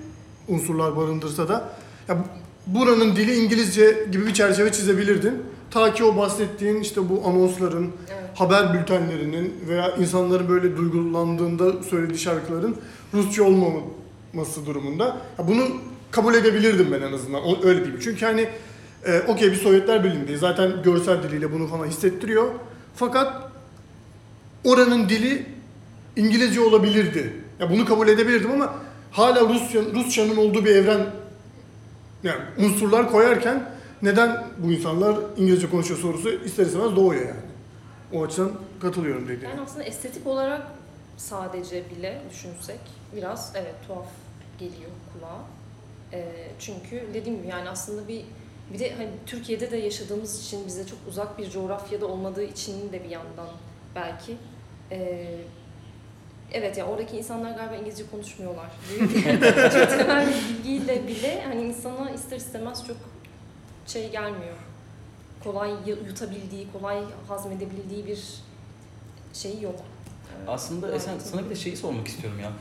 unsurlar 0.49 0.97
barındırsa 0.97 1.49
da. 1.49 1.69
Ya 2.09 2.17
buranın 2.67 3.17
dili 3.17 3.35
İngilizce 3.35 4.07
gibi 4.13 4.27
bir 4.27 4.35
çerçeve 4.35 4.73
çizebilirdin. 4.73 5.43
Ta 5.71 5.95
ki 5.95 6.05
o 6.05 6.17
bahsettiğin 6.17 6.81
işte 6.81 7.09
bu 7.09 7.29
anonsların, 7.29 7.91
Evet. 8.13 8.31
haber 8.35 8.75
bültenlerinin 8.75 9.55
veya 9.69 9.97
insanların 9.97 10.49
böyle 10.49 10.77
duygulandığında 10.77 11.83
söylediği 11.83 12.19
şarkıların 12.19 12.77
Rusça 13.15 13.43
olmaması 13.43 14.67
durumunda. 14.67 15.05
Ya 15.39 15.49
bunu 15.49 15.65
kabul 16.11 16.35
edebilirdim 16.35 16.87
ben 16.93 17.03
en 17.03 17.13
azından. 17.13 17.43
Öyle 17.65 17.79
diyeyim. 17.85 18.01
Çünkü 18.05 18.27
hani 18.27 18.49
e, 19.07 19.21
okey 19.21 19.51
bir 19.51 19.57
Sovyetler 19.57 20.05
Birliği'ndeyiz. 20.05 20.41
Zaten 20.41 20.83
görsel 20.83 21.23
diliyle 21.23 21.53
bunu 21.53 21.67
falan 21.67 21.87
hissettiriyor. 21.87 22.51
Fakat 22.95 23.51
oranın 24.65 25.09
dili 25.09 25.47
İngilizce 26.17 26.61
olabilirdi. 26.61 27.33
Ya 27.61 27.71
bunu 27.71 27.85
kabul 27.85 28.09
edebilirdim 28.09 28.51
ama 28.51 28.75
hala 29.11 29.41
Rusya 29.41 29.83
Rusçanın 29.95 30.37
olduğu 30.37 30.65
bir 30.65 30.77
evren 30.77 31.07
yani 32.23 32.41
unsurlar 32.59 33.11
koyarken 33.11 33.71
neden 34.03 34.45
bu 34.59 34.73
insanlar 34.73 35.17
İngilizce 35.37 35.71
konuşuyor 35.71 36.01
sorusu 36.01 36.31
ister 36.31 36.67
istemez 36.67 36.97
doğuyor 36.97 37.27
yani. 37.29 37.41
O 38.13 38.25
açıdan 38.25 38.53
katılıyorum 38.81 39.29
dediğine. 39.29 39.49
Yani 39.49 39.61
aslında 39.61 39.85
estetik 39.85 40.27
olarak 40.27 40.63
sadece 41.17 41.83
bile 41.91 42.23
düşünsek 42.31 42.81
biraz 43.17 43.53
evet 43.55 43.75
tuhaf 43.87 44.07
geliyor 44.59 44.91
kulağa. 45.13 45.41
Ee, 46.13 46.49
çünkü 46.59 47.03
dediğim 47.15 47.39
gibi 47.39 47.49
yani 47.49 47.69
aslında 47.69 48.09
bir 48.09 48.25
bir 48.73 48.79
de 48.79 48.95
hani 48.97 49.11
Türkiye'de 49.27 49.71
de 49.71 49.77
yaşadığımız 49.77 50.41
için 50.45 50.67
bize 50.67 50.87
çok 50.87 50.99
uzak 51.09 51.39
bir 51.39 51.51
coğrafyada 51.51 52.07
olmadığı 52.07 52.45
için 52.45 52.93
de 52.93 53.05
bir 53.05 53.11
yandan 53.11 53.49
belki 53.95 54.37
ee, 54.91 55.39
Evet 56.53 56.79
ya 56.79 56.87
oradaki 56.87 57.17
insanlar 57.17 57.57
galiba 57.57 57.75
İngilizce 57.75 58.05
konuşmuyorlar. 58.11 58.67
çok 59.73 59.99
temel 59.99 60.29
bir 60.29 60.55
bilgiyle 60.55 61.09
bile 61.09 61.45
hani 61.47 61.63
insana 61.63 62.11
ister 62.11 62.37
istemez 62.37 62.87
çok 62.87 62.97
şey 63.87 64.11
gelmiyor. 64.11 64.57
Kolay 65.45 65.71
yutabildiği, 66.07 66.67
kolay 66.73 66.99
hazmedebildiği 67.29 68.07
bir 68.07 68.25
şey 69.33 69.61
yok. 69.61 69.81
Aslında 70.47 70.87
gayet 70.87 71.03
Esen 71.03 71.19
sana 71.19 71.45
bir 71.45 71.51
de 71.51 71.57
şeyi 71.57 71.77
sormak 71.77 72.09
istiyorum 72.09 72.41
ya. 72.41 72.53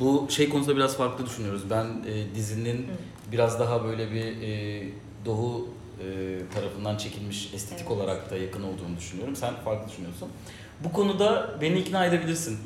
Bu 0.00 0.26
şey 0.30 0.48
konusunda 0.48 0.76
biraz 0.76 0.96
farklı 0.96 1.26
düşünüyoruz. 1.26 1.70
Ben 1.70 1.86
e, 2.06 2.34
dizinin 2.34 2.86
biraz 3.32 3.60
daha 3.60 3.84
böyle 3.84 4.12
bir 4.12 4.42
e, 4.42 4.88
doğu 5.24 5.68
e, 6.00 6.04
tarafından 6.54 6.96
çekilmiş 6.96 7.54
estetik 7.54 7.86
Evet. 7.88 7.90
olarak 7.90 8.30
da 8.30 8.36
yakın 8.36 8.62
olduğunu 8.62 8.96
düşünüyorum. 8.98 9.36
Sen 9.36 9.54
farklı 9.64 9.88
düşünüyorsun. 9.90 10.28
Bu 10.84 10.92
konuda 10.92 11.54
beni 11.60 11.78
ikna 11.78 12.06
edebilirsin 12.06 12.58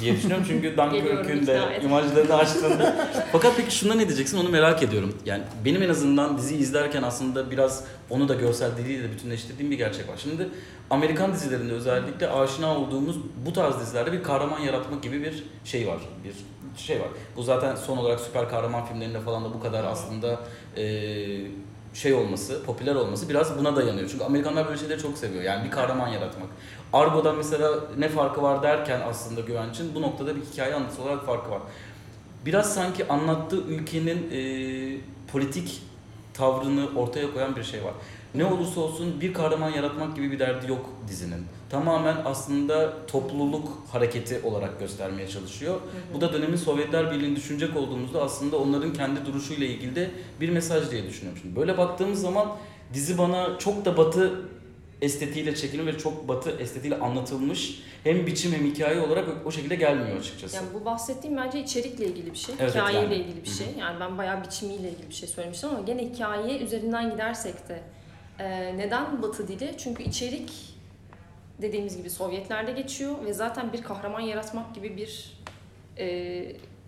diye 0.00 0.16
düşünüyorum. 0.16 0.44
Çünkü 0.48 0.76
Dunkirk'ün 0.76 1.46
de 1.46 1.80
imajlarını 1.84 2.34
açtığında. 2.38 3.08
Fakat 3.32 3.52
peki 3.56 3.74
şuna 3.74 3.94
ne 3.94 4.06
diyeceksin 4.08 4.38
onu 4.38 4.48
merak 4.48 4.82
ediyorum. 4.82 5.14
Yani 5.26 5.42
benim 5.64 5.82
en 5.82 5.88
azından 5.88 6.38
dizi 6.38 6.56
izlerken 6.56 7.02
aslında 7.02 7.50
biraz 7.50 7.84
onu 8.10 8.28
da 8.28 8.34
görsel 8.34 8.76
diliyle 8.76 9.12
bütünleştirdiğim 9.12 9.70
bir 9.70 9.76
gerçek 9.78 10.08
var. 10.08 10.16
Şimdi 10.22 10.48
Amerikan 10.90 11.32
dizilerinde 11.32 11.72
özellikle 11.72 12.28
aşina 12.28 12.78
olduğumuz 12.78 13.16
bu 13.46 13.52
tarz 13.52 13.80
dizilerde 13.80 14.12
bir 14.12 14.22
kahraman 14.22 14.60
yaratmak 14.60 15.02
gibi 15.02 15.22
bir 15.22 15.44
şey 15.64 15.86
var. 15.88 15.98
Bir 16.24 16.32
şey 16.82 17.00
var. 17.00 17.08
Bu 17.36 17.42
zaten 17.42 17.76
son 17.76 17.96
olarak 17.96 18.20
süper 18.20 18.48
kahraman 18.48 18.86
filmlerinde 18.86 19.20
falan 19.20 19.44
da 19.44 19.54
bu 19.54 19.60
kadar 19.60 19.84
aslında 19.84 20.40
eee, 20.76 21.46
şey 21.96 22.14
olması, 22.14 22.62
popüler 22.64 22.94
olması 22.94 23.28
biraz 23.28 23.58
buna 23.58 23.76
dayanıyor. 23.76 24.08
Çünkü 24.08 24.24
Amerikanlar 24.24 24.66
böyle 24.66 24.78
şeyleri 24.78 25.02
çok 25.02 25.18
seviyor. 25.18 25.42
Yani 25.44 25.64
bir 25.64 25.70
kahraman 25.70 26.08
yaratmak. 26.08 26.48
Argo'dan 26.92 27.36
mesela 27.36 27.70
ne 27.98 28.08
farkı 28.08 28.42
var 28.42 28.62
derken 28.62 29.00
aslında 29.08 29.40
Güvenç'in 29.40 29.94
bu 29.94 30.02
noktada 30.02 30.36
bir 30.36 30.40
hikaye 30.40 30.74
anlatısı 30.74 31.02
olarak 31.02 31.26
farkı 31.26 31.50
var. 31.50 31.60
Biraz 32.46 32.74
sanki 32.74 33.08
anlattığı 33.08 33.56
ülkenin 33.60 34.30
eee, 34.30 35.00
politik 35.32 35.82
tavrını 36.34 36.88
ortaya 36.96 37.32
koyan 37.32 37.56
bir 37.56 37.62
şey 37.64 37.84
var. 37.84 37.92
Ne 38.34 38.44
olursa 38.44 38.80
olsun 38.80 39.20
bir 39.20 39.34
kahraman 39.34 39.70
yaratmak 39.70 40.16
gibi 40.16 40.32
bir 40.32 40.38
derdi 40.38 40.70
yok 40.70 40.90
dizinin. 41.08 41.44
Tamamen 41.70 42.16
aslında 42.24 43.06
topluluk 43.06 43.68
hareketi 43.92 44.40
olarak 44.44 44.80
göstermeye 44.80 45.28
çalışıyor. 45.28 45.80
Bu 46.14 46.20
da 46.20 46.32
dönemin 46.32 46.56
Sovyetler 46.56 47.10
Birliği'ni 47.10 47.36
düşünecek 47.36 47.76
olduğumuzda 47.76 48.22
aslında 48.22 48.56
onların 48.56 48.92
kendi 48.92 49.26
duruşuyla 49.26 49.66
ilgili 49.66 49.96
de 49.96 50.10
bir 50.40 50.48
mesaj 50.48 50.90
diye 50.90 51.06
düşünüyorum. 51.06 51.38
Şimdi 51.42 51.56
böyle 51.56 51.78
baktığımız 51.78 52.20
zaman 52.20 52.48
dizi 52.94 53.18
bana 53.18 53.58
çok 53.58 53.84
da 53.84 53.96
batı 53.96 54.40
estetiğiyle 55.02 55.54
çekilmiş 55.54 55.94
ve 55.94 55.98
çok 55.98 56.28
batı 56.28 56.50
estetiğiyle 56.50 57.00
anlatılmış 57.00 57.82
hem 58.04 58.26
biçim 58.26 58.52
hem 58.52 58.66
hikaye 58.66 59.00
olarak 59.00 59.24
o 59.44 59.50
şekilde 59.50 59.74
gelmiyor 59.74 60.16
açıkçası. 60.16 60.56
Yani 60.56 60.66
bu 60.74 60.84
bahsettiğim 60.84 61.36
bence 61.36 61.60
içerikle 61.60 62.06
ilgili 62.06 62.32
bir 62.32 62.38
şey. 62.38 62.54
Evet, 62.58 62.70
hikayeyle 62.74 63.14
yani. 63.14 63.24
ilgili 63.24 63.44
bir 63.44 63.50
şey. 63.50 63.66
Yani 63.78 64.00
ben 64.00 64.18
bayağı 64.18 64.44
biçimiyle 64.44 64.90
ilgili 64.90 65.08
bir 65.08 65.14
şey 65.14 65.28
söylemiştim 65.28 65.70
ama 65.70 65.80
gene 65.80 66.04
hikaye 66.04 66.58
üzerinden 66.58 67.10
gidersek 67.10 67.68
de 67.68 67.82
e, 68.38 68.76
neden 68.76 69.22
Batı 69.22 69.48
dili? 69.48 69.74
Çünkü 69.78 70.02
içerik 70.02 70.52
dediğimiz 71.62 71.96
gibi 71.96 72.10
Sovyetlerde 72.10 72.72
geçiyor 72.72 73.14
ve 73.26 73.32
zaten 73.32 73.72
bir 73.72 73.82
kahraman 73.82 74.20
yaratmak 74.20 74.74
gibi 74.74 74.96
bir 74.96 75.38
e, 75.98 76.46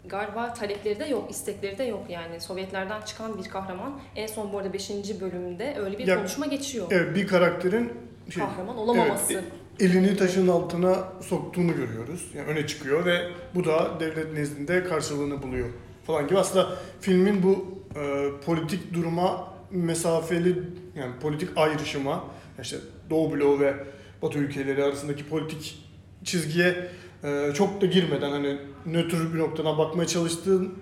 galiba 0.08 0.54
talepleri 0.54 1.00
de 1.00 1.04
yok, 1.04 1.30
istekleri 1.30 1.78
de 1.78 1.84
yok 1.84 2.02
yani. 2.08 2.40
Sovyetlerden 2.40 3.00
çıkan 3.02 3.38
bir 3.38 3.48
kahraman 3.50 4.00
en 4.16 4.26
son 4.26 4.52
bu 4.52 4.58
arada 4.58 4.72
5. 4.72 4.90
bölümde 5.20 5.76
öyle 5.78 5.98
bir 5.98 6.06
Ya- 6.06 6.16
konuşma 6.16 6.46
geçiyor. 6.46 6.86
Evet 6.90 7.16
bir 7.16 7.26
karakterin 7.26 7.92
şey, 8.34 8.42
kahraman 8.44 8.76
olamaması. 8.78 9.32
evet, 9.32 9.44
elini 9.80 10.16
taşın 10.16 10.48
altına 10.48 10.94
soktuğunu 11.20 11.76
görüyoruz. 11.76 12.30
Yani 12.34 12.46
öne 12.48 12.66
çıkıyor 12.66 13.04
ve 13.06 13.28
bu 13.54 13.64
da 13.64 14.00
devlet 14.00 14.32
nezdinde 14.32 14.84
karşılığını 14.84 15.42
buluyor 15.42 15.68
falan 16.06 16.26
gibi. 16.28 16.38
Aslında 16.38 16.68
filmin 17.00 17.42
bu 17.42 17.78
e, 18.00 18.30
politik 18.46 18.94
duruma 18.94 19.48
mesafeli 19.70 20.62
yani 20.94 21.12
politik 21.22 21.48
ayrışıma 21.56 22.24
işte 22.62 22.76
Doğu 23.10 23.32
bloğu 23.32 23.60
ve 23.60 23.74
Batı 24.22 24.38
ülkeleri 24.38 24.84
arasındaki 24.84 25.28
politik 25.28 25.78
çizgiye 26.24 26.88
e, 27.24 27.50
çok 27.54 27.80
da 27.80 27.86
girmeden 27.86 28.30
hani 28.30 28.58
nötr 28.86 29.34
bir 29.34 29.38
noktadan 29.38 29.78
bakmaya 29.78 30.06
çalıştığın 30.06 30.74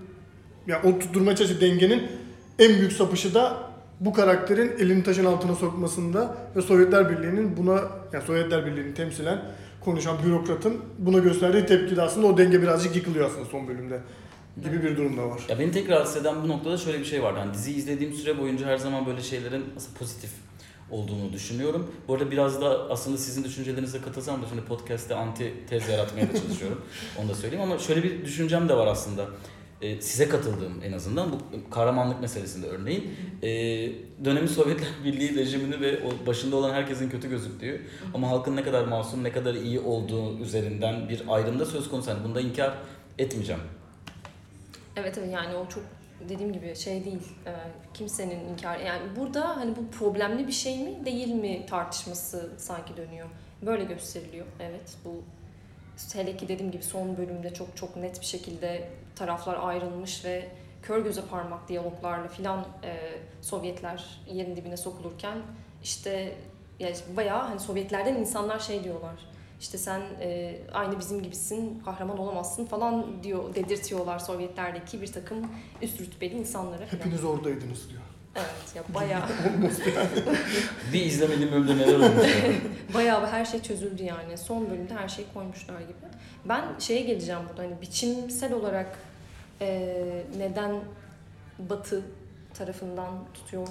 yani 0.67 0.89
o 0.89 0.99
tutturmaya 0.99 1.37
çalıştığı 1.37 1.61
dengenin 1.61 2.03
en 2.59 2.79
büyük 2.79 2.93
sapışı 2.93 3.35
da 3.35 3.67
bu 4.01 4.13
karakterin 4.13 4.73
elini 4.79 5.03
taşın 5.03 5.25
altına 5.25 5.55
sokmasında 5.55 6.37
ve 6.57 6.63
Sovyetler 6.63 7.11
Birliği'nin 7.11 7.57
buna 7.57 7.83
yani 8.13 8.25
Sovyetler 8.27 8.67
Birliği'ni 8.67 8.95
temsilen 8.95 9.43
konuşan 9.81 10.17
bürokratın 10.27 10.77
buna 10.99 11.19
gösterdiği 11.19 11.67
tepki 11.67 11.97
de 11.97 12.03
aslında 12.03 12.27
o 12.27 12.39
denge 12.39 12.63
birazcık 12.63 12.97
yıkılıyor 12.97 13.27
aslında 13.27 13.45
son 13.45 13.69
bölümde 13.69 14.01
gibi 14.63 14.83
bir 14.83 14.97
durum 14.97 15.17
da 15.17 15.31
var. 15.31 15.41
Ya 15.49 15.59
beni 15.59 15.73
tek 15.73 15.91
rahatsız 15.91 16.17
eden 16.17 16.43
bu 16.43 16.49
noktada 16.49 16.77
şöyle 16.77 17.01
bir 17.01 17.05
şey 17.05 17.23
vardı. 17.23 17.39
Hani 17.39 17.55
diziyi 17.55 17.77
izlediğim 17.77 18.13
süre 18.13 18.39
boyunca 18.39 18.67
her 18.67 18.77
zaman 18.77 19.07
böyle 19.07 19.23
şeylerin 19.23 19.65
pozitif 19.99 20.31
olduğunu 20.91 21.33
düşünüyorum. 21.33 21.91
Bu 22.09 22.15
arada 22.15 22.31
biraz 22.31 22.61
da 22.61 22.91
aslında 22.91 23.19
sizin 23.19 23.45
düşüncelerinize 23.45 24.01
katılsam 24.01 24.43
da 24.43 24.47
şimdi 24.49 24.63
podcast'te 24.63 25.15
anti 25.15 25.55
tez 25.69 25.89
yaratmaya 25.89 26.29
da 26.29 26.33
çalışıyorum. 26.43 26.81
Onu 27.21 27.29
da 27.29 27.35
söyleyeyim 27.35 27.65
ama 27.65 27.79
şöyle 27.79 28.03
bir 28.03 28.25
düşüncem 28.25 28.69
de 28.69 28.77
var 28.77 28.87
aslında. 28.87 29.27
Ee, 29.83 30.01
size 30.01 30.29
katıldığım 30.29 30.83
en 30.85 30.93
azından 30.93 31.33
bu 31.33 31.71
kahramanlık 31.71 32.21
meselesinde 32.21 32.67
örneğin. 32.67 33.11
Ee, 33.43 33.49
dönemin 34.25 34.47
Sovyetler 34.47 34.89
Birliği 35.05 35.37
rejimini 35.37 35.81
ve 35.81 36.01
o 36.03 36.27
başında 36.27 36.57
olan 36.57 36.75
herkesin 36.75 37.11
kötü 37.11 37.31
gözüktüğü 37.31 37.83
ama 38.15 38.31
halkın 38.31 38.57
ne 38.57 38.63
kadar 38.63 38.85
masum, 38.85 39.25
ne 39.25 39.33
kadar 39.33 39.55
iyi 39.55 39.81
olduğu 39.81 40.39
üzerinden 40.39 41.09
bir 41.09 41.23
ayrımda 41.29 41.67
söz 41.67 41.91
konusu. 41.91 42.11
Hani 42.11 42.25
bunda 42.25 42.41
inkar 42.41 42.75
etmeyeceğim. 43.19 43.63
Evet 44.97 45.19
evet 45.19 45.33
yani 45.33 45.57
o 45.57 45.69
çok 45.69 45.83
dediğim 46.29 46.53
gibi 46.53 46.77
şey 46.77 47.05
değil. 47.05 47.33
e, 47.47 47.53
kimsenin 47.95 48.49
inkar 48.49 48.79
yani 48.79 49.17
burada 49.17 49.57
hani 49.57 49.77
bu 49.77 49.91
problemli 49.91 50.47
bir 50.47 50.53
şey 50.53 50.79
mi 50.79 51.05
değil 51.05 51.29
mi 51.29 51.67
tartışması 51.67 52.51
sanki 52.59 52.97
dönüyor. 52.97 53.29
Böyle 53.63 53.85
gösteriliyor. 53.85 54.47
Evet 54.61 54.97
bu 55.05 55.23
hele 56.13 56.37
ki 56.37 56.49
dediğim 56.49 56.73
gibi 56.73 56.83
son 56.83 57.17
bölümde 57.17 57.55
çok 57.55 57.77
çok 57.77 57.97
net 57.97 58.21
bir 58.21 58.27
şekilde 58.27 58.89
taraflar 59.17 59.59
ayrılmış 59.63 60.25
ve 60.25 60.49
kör 60.83 61.05
göze 61.05 61.23
parmak 61.23 61.69
diyaloglarla 61.69 62.29
filan 62.29 62.67
e, 62.85 62.97
Sovyetler 63.43 64.21
yerin 64.33 64.57
dibine 64.57 64.77
sokulurken 64.77 65.39
işte 65.83 66.35
yani 66.79 66.97
bayağı 67.17 67.43
hani 67.43 67.61
Sovyetlerden 67.61 68.15
insanlar 68.15 68.59
şey 68.59 68.85
diyorlar. 68.85 69.15
İşte 69.61 69.79
sen 69.79 70.01
e, 70.21 70.59
aynı 70.73 70.99
bizim 70.99 71.23
gibisin, 71.23 71.83
kahraman 71.85 72.19
olamazsın 72.19 72.65
falan 72.67 73.23
diyor 73.23 73.55
dedirtiyorlar 73.55 74.19
Sovyetlerdeki 74.19 75.03
bir 75.03 75.13
takım 75.13 75.47
üst 75.83 76.01
rütbeli 76.01 76.35
insanlara. 76.35 76.87
falan. 76.87 77.01
Hepiniz 77.01 77.25
oradaydınız 77.25 77.91
diyor. 77.91 78.03
Evet 78.37 78.75
ya 78.75 78.83
bayağı 78.95 79.23
Bir 80.93 81.05
izlemediğim 81.05 81.53
bölümde 81.53 81.77
neler 81.77 81.95
olmuş 81.95 82.27
ya. 82.27 82.53
bayağı 82.95 83.27
her 83.27 83.45
şey 83.45 83.63
çözüldü 83.63 84.03
yani. 84.03 84.39
Son 84.39 84.71
bölümde 84.71 84.95
her 84.95 85.09
şeyi 85.09 85.27
koymuşlar 85.35 85.81
gibi. 85.81 85.93
Ben 86.45 86.65
şeye 86.79 87.01
geleceğim 87.01 87.41
burada 87.49 87.63
hani 87.63 87.81
biçimsel 87.81 88.53
olarak 88.53 88.99
e, 89.61 90.23
neden 90.39 90.81
Batı 91.59 92.03
tarafından 92.55 93.25
tutuyor? 93.35 93.69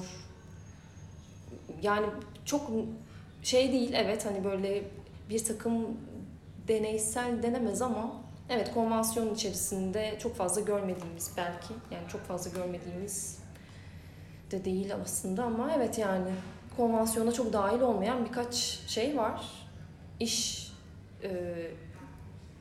Yani 1.81 2.05
çok 2.45 2.71
şey 3.43 3.71
değil 3.71 3.93
evet 3.93 4.25
hani 4.25 4.43
böyle 4.43 4.83
bir 5.29 5.43
takım 5.43 5.97
deneysel 6.67 7.43
denemez 7.43 7.81
ama 7.81 8.11
evet 8.49 8.73
konvansiyon 8.73 9.33
içerisinde 9.33 10.17
çok 10.19 10.35
fazla 10.35 10.61
görmediğimiz 10.61 11.33
belki 11.37 11.73
yani 11.91 12.07
çok 12.07 12.21
fazla 12.21 12.51
görmediğimiz 12.51 13.39
de 14.51 14.65
değil 14.65 14.93
aslında 15.03 15.43
ama 15.43 15.71
evet 15.75 15.97
yani 15.97 16.31
konvansiyona 16.77 17.31
çok 17.31 17.53
dahil 17.53 17.81
olmayan 17.81 18.25
birkaç 18.25 18.55
şey 18.87 19.17
var. 19.17 19.67
İş 20.19 20.71
e, 21.23 21.53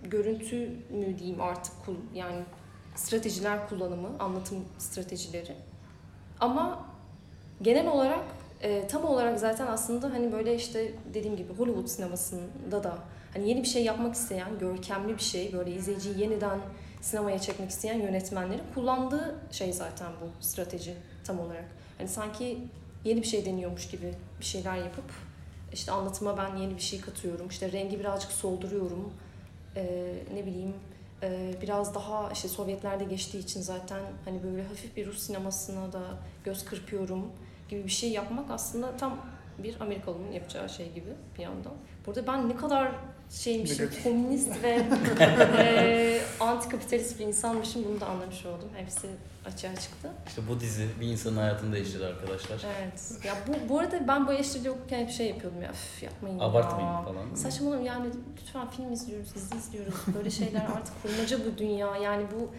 görüntü 0.03 0.69
mü 0.91 1.19
diyeyim 1.19 1.41
artık 1.41 1.73
yani 2.15 2.43
stratejiler 2.95 3.69
kullanımı, 3.69 4.09
anlatım 4.19 4.65
stratejileri. 4.79 5.57
Ama 6.41 6.87
genel 7.63 7.87
olarak 7.89 8.25
e, 8.63 8.87
tam 8.87 9.05
olarak 9.05 9.41
zaten 9.41 9.67
aslında 9.67 10.11
hani 10.13 10.33
böyle 10.33 10.55
işte 10.55 10.93
dediğim 11.15 11.37
gibi 11.37 11.53
Hollywood 11.55 11.87
sinemasında 11.87 12.85
da 12.85 12.99
hani 13.35 13.49
yeni 13.49 13.63
bir 13.63 13.69
şey 13.69 13.85
yapmak 13.85 14.15
isteyen, 14.15 14.59
görkemli 14.59 15.17
bir 15.17 15.23
şey, 15.23 15.53
böyle 15.53 15.71
izleyiciyi 15.71 16.21
yeniden 16.21 16.59
sinemaya 17.01 17.39
çekmek 17.39 17.71
isteyen 17.71 17.99
yönetmenlerin 17.99 18.63
kullandığı 18.75 19.35
şey 19.51 19.73
zaten 19.73 20.13
bu 20.21 20.45
strateji 20.45 20.95
tam 21.25 21.41
olarak. 21.41 21.65
Hani 21.99 22.09
sanki 22.09 22.59
yeni 23.05 23.23
bir 23.23 23.27
şey 23.27 23.47
deniyormuş 23.47 23.91
gibi 23.91 24.15
bir 24.41 24.45
şeyler 24.45 24.77
yapıp 24.77 25.05
işte 25.73 25.93
anlatıma 25.93 26.39
ben 26.39 26.57
yeni 26.57 26.77
bir 26.77 26.83
şey 26.83 27.01
katıyorum. 27.01 27.49
işte 27.49 27.73
rengi 27.73 28.01
birazcık 28.01 28.33
solduruyorum. 28.33 29.13
Ee, 29.77 30.15
ne 30.35 30.47
bileyim 30.47 30.75
e, 31.23 31.55
biraz 31.63 31.95
daha 31.95 32.31
işte 32.33 32.49
Sovyetlerde 32.49 33.05
geçtiği 33.05 33.39
için 33.39 33.61
zaten 33.61 34.01
hani 34.25 34.43
böyle 34.43 34.63
hafif 34.63 34.97
bir 34.97 35.07
Rus 35.07 35.23
sinemasına 35.23 35.93
da 35.93 36.03
göz 36.45 36.65
kırpıyorum 36.65 37.27
gibi 37.69 37.85
bir 37.85 37.91
şey 37.91 38.11
yapmak 38.11 38.51
aslında 38.51 38.97
tam 38.97 39.19
bir 39.59 39.81
Amerikalının 39.81 40.33
yapacağı 40.33 40.69
şey 40.69 40.93
gibi 40.93 41.11
bir 41.39 41.43
yandan. 41.43 41.73
Burada 42.07 42.27
ben 42.27 42.49
ne 42.49 42.57
kadar 42.57 42.93
şeymişim, 43.31 43.91
komünist 44.05 44.63
ve 44.63 44.69
e, 45.59 46.21
antikapitalist 46.41 47.19
bir 47.19 47.27
insanmışım 47.27 47.85
bunu 47.85 48.01
da 48.01 48.07
anlamış 48.07 48.47
oldum. 48.47 48.69
Hepsi 48.77 49.09
açığa 49.47 49.75
çıktı. 49.75 50.11
İşte 50.27 50.43
bu 50.49 50.61
dizi 50.61 50.89
bir 51.01 51.07
insanın 51.07 51.37
hayatını 51.37 51.75
değiştirdi 51.75 52.07
arkadaşlar. 52.07 52.65
Evet. 52.79 53.13
Ya 53.25 53.35
bu, 53.49 53.69
bu 53.69 53.79
arada 53.79 54.09
ben 54.09 54.27
bu 54.27 54.33
eleştiri 54.33 54.71
okurken 54.71 54.99
hep 55.01 55.11
şey 55.11 55.29
yapıyordum 55.29 55.63
ya 55.63 55.71
üf 55.71 56.03
yapmayın 56.03 56.39
Abartmayın 56.39 56.89
ya. 56.89 57.03
falan. 57.03 57.35
Saçmalama 57.35 57.83
yani 57.83 58.07
lütfen 58.41 58.71
film 58.71 58.93
izliyoruz, 58.93 59.35
dizi 59.35 59.57
izliyoruz. 59.57 59.95
Böyle 60.15 60.31
şeyler 60.31 60.61
artık 60.77 61.03
kurmaca 61.03 61.39
bu 61.47 61.59
dünya. 61.59 61.97
Yani 61.97 62.27
bu 62.37 62.51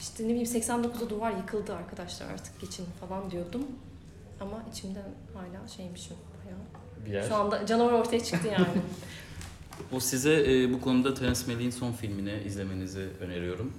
işte 0.00 0.24
ne 0.24 0.28
bileyim 0.28 0.48
89'da 0.48 1.10
duvar 1.10 1.30
yıkıldı 1.30 1.74
arkadaşlar 1.74 2.26
artık 2.26 2.60
geçin 2.60 2.86
falan 3.00 3.30
diyordum. 3.30 3.66
Ama 4.40 4.64
içimde 4.72 4.98
hala 5.34 5.68
şeymişim 5.68 6.16
bayağı. 6.44 6.58
Bir 7.06 7.12
yer. 7.12 7.28
Şu 7.28 7.34
anda 7.34 7.66
canavar 7.66 7.92
ortaya 7.92 8.24
çıktı 8.24 8.48
yani. 8.48 8.66
Bu 9.92 10.00
size 10.00 10.62
e, 10.62 10.72
bu 10.72 10.80
konuda 10.80 11.14
Terence 11.14 11.40
Malick'in 11.46 11.70
son 11.70 11.92
filmini 11.92 12.34
izlemenizi 12.46 13.06
öneriyorum. 13.20 13.72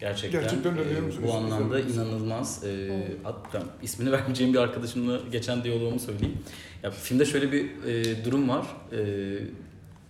Gerçekten, 0.00 0.40
Gerçekten 0.40 0.76
e, 0.76 1.26
bu 1.26 1.34
anlamda 1.34 1.80
inanılmaz. 1.80 2.64
E, 2.64 2.90
hatta 3.22 3.62
ismini 3.82 4.12
vermeyeceğim 4.12 4.52
bir 4.52 4.58
arkadaşımla 4.58 5.20
geçen 5.32 5.64
diyaloğumu 5.64 6.00
söyleyeyim. 6.00 6.38
Ya 6.82 6.90
filmde 6.90 7.24
şöyle 7.24 7.52
bir 7.52 7.84
e, 7.84 8.24
durum 8.24 8.48
var. 8.48 8.66
E, 8.92 8.98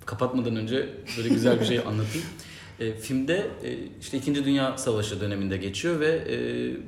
kapatmadan 0.07 0.57
önce 0.57 0.89
böyle 1.17 1.29
güzel 1.29 1.61
bir 1.61 1.65
şey 1.65 1.79
anlatayım. 1.87 2.27
E, 2.81 2.93
filmde 2.93 3.51
e, 3.65 3.79
işte 4.01 4.19
2. 4.19 4.45
Dünya 4.45 4.79
Savaşı 4.79 5.21
döneminde 5.21 5.57
geçiyor 5.57 6.01
ve 6.01 6.25
e, 6.29 6.37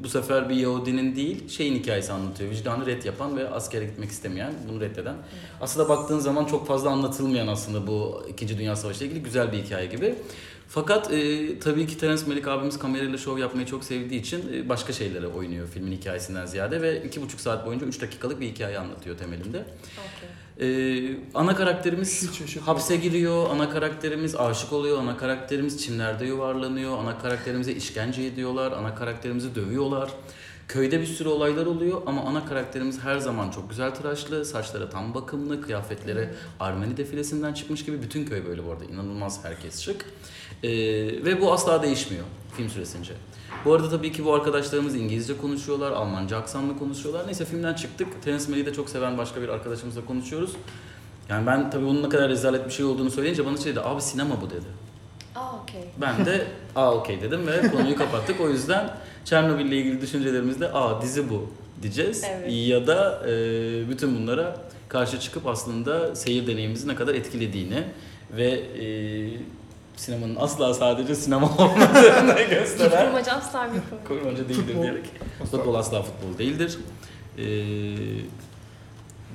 bu 0.04 0.08
sefer 0.08 0.48
bir 0.48 0.54
Yahudinin 0.54 1.16
değil 1.16 1.48
şeyin 1.48 1.74
hikayesi 1.74 2.12
anlatıyor. 2.12 2.50
Vicdanı 2.50 2.86
red 2.86 3.02
yapan 3.02 3.36
ve 3.36 3.50
askere 3.50 3.84
gitmek 3.84 4.10
istemeyen, 4.10 4.52
bunu 4.68 4.80
reddeden. 4.80 5.16
Aslında 5.60 5.88
baktığın 5.88 6.18
zaman 6.18 6.44
çok 6.44 6.66
fazla 6.66 6.90
anlatılmayan 6.90 7.46
aslında 7.46 7.86
bu 7.86 8.26
2. 8.28 8.58
Dünya 8.58 8.76
Savaşı 8.76 8.98
ile 8.98 9.06
ilgili 9.06 9.22
güzel 9.22 9.52
bir 9.52 9.58
hikaye 9.58 9.86
gibi. 9.86 10.14
Fakat 10.68 11.12
e, 11.12 11.58
tabii 11.58 11.86
ki 11.86 11.98
Terence 11.98 12.26
Malick 12.26 12.48
abimiz 12.48 12.78
kamerayla 12.78 13.18
şov 13.18 13.38
yapmayı 13.38 13.66
çok 13.66 13.84
sevdiği 13.84 14.20
için 14.20 14.52
e, 14.54 14.68
başka 14.68 14.92
şeylere 14.92 15.26
oynuyor 15.26 15.68
filmin 15.68 15.92
hikayesinden 15.92 16.46
ziyade 16.46 16.82
ve 16.82 17.02
iki 17.04 17.22
buçuk 17.22 17.40
saat 17.40 17.66
boyunca 17.66 17.86
3 17.86 18.00
dakikalık 18.00 18.40
bir 18.40 18.46
hikaye 18.46 18.78
anlatıyor 18.78 19.18
temelinde. 19.18 19.58
Okey. 19.58 20.28
Ee, 20.60 21.16
ana 21.34 21.56
karakterimiz 21.56 22.40
hapse 22.60 22.96
giriyor, 22.96 23.50
ana 23.50 23.70
karakterimiz 23.70 24.36
aşık 24.36 24.72
oluyor, 24.72 24.98
ana 24.98 25.16
karakterimiz 25.16 25.84
çimlerde 25.84 26.26
yuvarlanıyor, 26.26 26.98
ana 26.98 27.18
karakterimize 27.18 27.72
işkence 27.72 28.22
ediyorlar, 28.22 28.72
ana 28.72 28.94
karakterimizi 28.94 29.54
dövüyorlar. 29.54 30.10
Köyde 30.68 31.00
bir 31.00 31.06
sürü 31.06 31.28
olaylar 31.28 31.66
oluyor 31.66 32.02
ama 32.06 32.22
ana 32.22 32.46
karakterimiz 32.46 33.00
her 33.00 33.18
zaman 33.18 33.50
çok 33.50 33.70
güzel 33.70 33.94
tıraşlı, 33.94 34.44
saçları 34.44 34.90
tam 34.90 35.14
bakımlı, 35.14 35.62
kıyafetleri 35.62 36.28
Armeni 36.60 36.96
defilesinden 36.96 37.52
çıkmış 37.52 37.84
gibi. 37.84 38.02
Bütün 38.02 38.26
köy 38.26 38.46
böyle 38.46 38.66
bu 38.66 38.72
arada, 38.72 38.84
inanılmaz 38.84 39.44
herkes 39.44 39.80
şık. 39.80 40.04
Ee, 40.62 40.70
ve 41.24 41.40
bu 41.40 41.52
asla 41.52 41.82
değişmiyor 41.82 42.24
film 42.56 42.68
süresince. 42.68 43.12
Bu 43.66 43.74
arada 43.74 43.90
tabii 43.90 44.12
ki 44.12 44.24
bu 44.24 44.34
arkadaşlarımız 44.34 44.94
İngilizce 44.94 45.36
konuşuyorlar, 45.38 45.92
Almanca 45.92 46.36
aksanlı 46.36 46.78
konuşuyorlar. 46.78 47.26
Neyse 47.26 47.44
filmden 47.44 47.74
çıktık. 47.74 48.22
Terence 48.22 48.44
Malick'i 48.48 48.66
de 48.66 48.74
çok 48.74 48.90
seven 48.90 49.18
başka 49.18 49.42
bir 49.42 49.48
arkadaşımızla 49.48 50.04
konuşuyoruz. 50.04 50.50
Yani 51.28 51.46
ben 51.46 51.70
tabii 51.70 51.86
bunun 51.86 52.02
ne 52.02 52.08
kadar 52.08 52.28
rezalet 52.28 52.66
bir 52.66 52.70
şey 52.70 52.84
olduğunu 52.84 53.10
söyleyince 53.10 53.46
bana 53.46 53.56
şey 53.56 53.72
dedi, 53.72 53.80
abi 53.80 54.02
sinema 54.02 54.40
bu 54.40 54.50
dedi. 54.50 54.66
Aa 55.34 55.62
okey. 55.62 55.80
Ben 56.00 56.26
de 56.26 56.46
aa 56.76 56.94
okey 56.94 57.20
dedim 57.20 57.46
ve 57.46 57.70
konuyu 57.70 57.96
kapattık. 57.96 58.40
O 58.40 58.48
yüzden 58.48 58.90
Çernobil 59.24 59.64
ile 59.64 59.76
ilgili 59.76 60.00
düşüncelerimizde 60.00 60.72
aa 60.72 61.02
dizi 61.02 61.30
bu 61.30 61.46
diyeceğiz. 61.82 62.24
Evet. 62.30 62.52
Ya 62.52 62.86
da 62.86 63.22
e, 63.28 63.32
bütün 63.88 64.16
bunlara 64.16 64.60
karşı 64.88 65.20
çıkıp 65.20 65.46
aslında 65.46 66.16
seyir 66.16 66.46
deneyimimizi 66.46 66.88
ne 66.88 66.94
kadar 66.94 67.14
etkilediğini 67.14 67.84
ve 68.36 68.48
e, 68.50 68.86
sinemanın 69.96 70.36
asla 70.36 70.74
sadece 70.74 71.14
sinema 71.14 71.46
olmadığını 71.58 72.42
gösteren 72.50 73.06
Kurmaca 73.06 73.32
asla 73.32 73.68
bir 73.74 73.80
kurmaca. 74.08 74.08
Kurmaca 74.24 74.48
değildir 74.48 74.64
Futbol. 74.66 74.82
diyerek. 74.82 75.04
Futbol 75.50 75.74
asla 75.74 76.02
futbol 76.02 76.38
değildir. 76.38 76.78
Ee, 77.38 77.42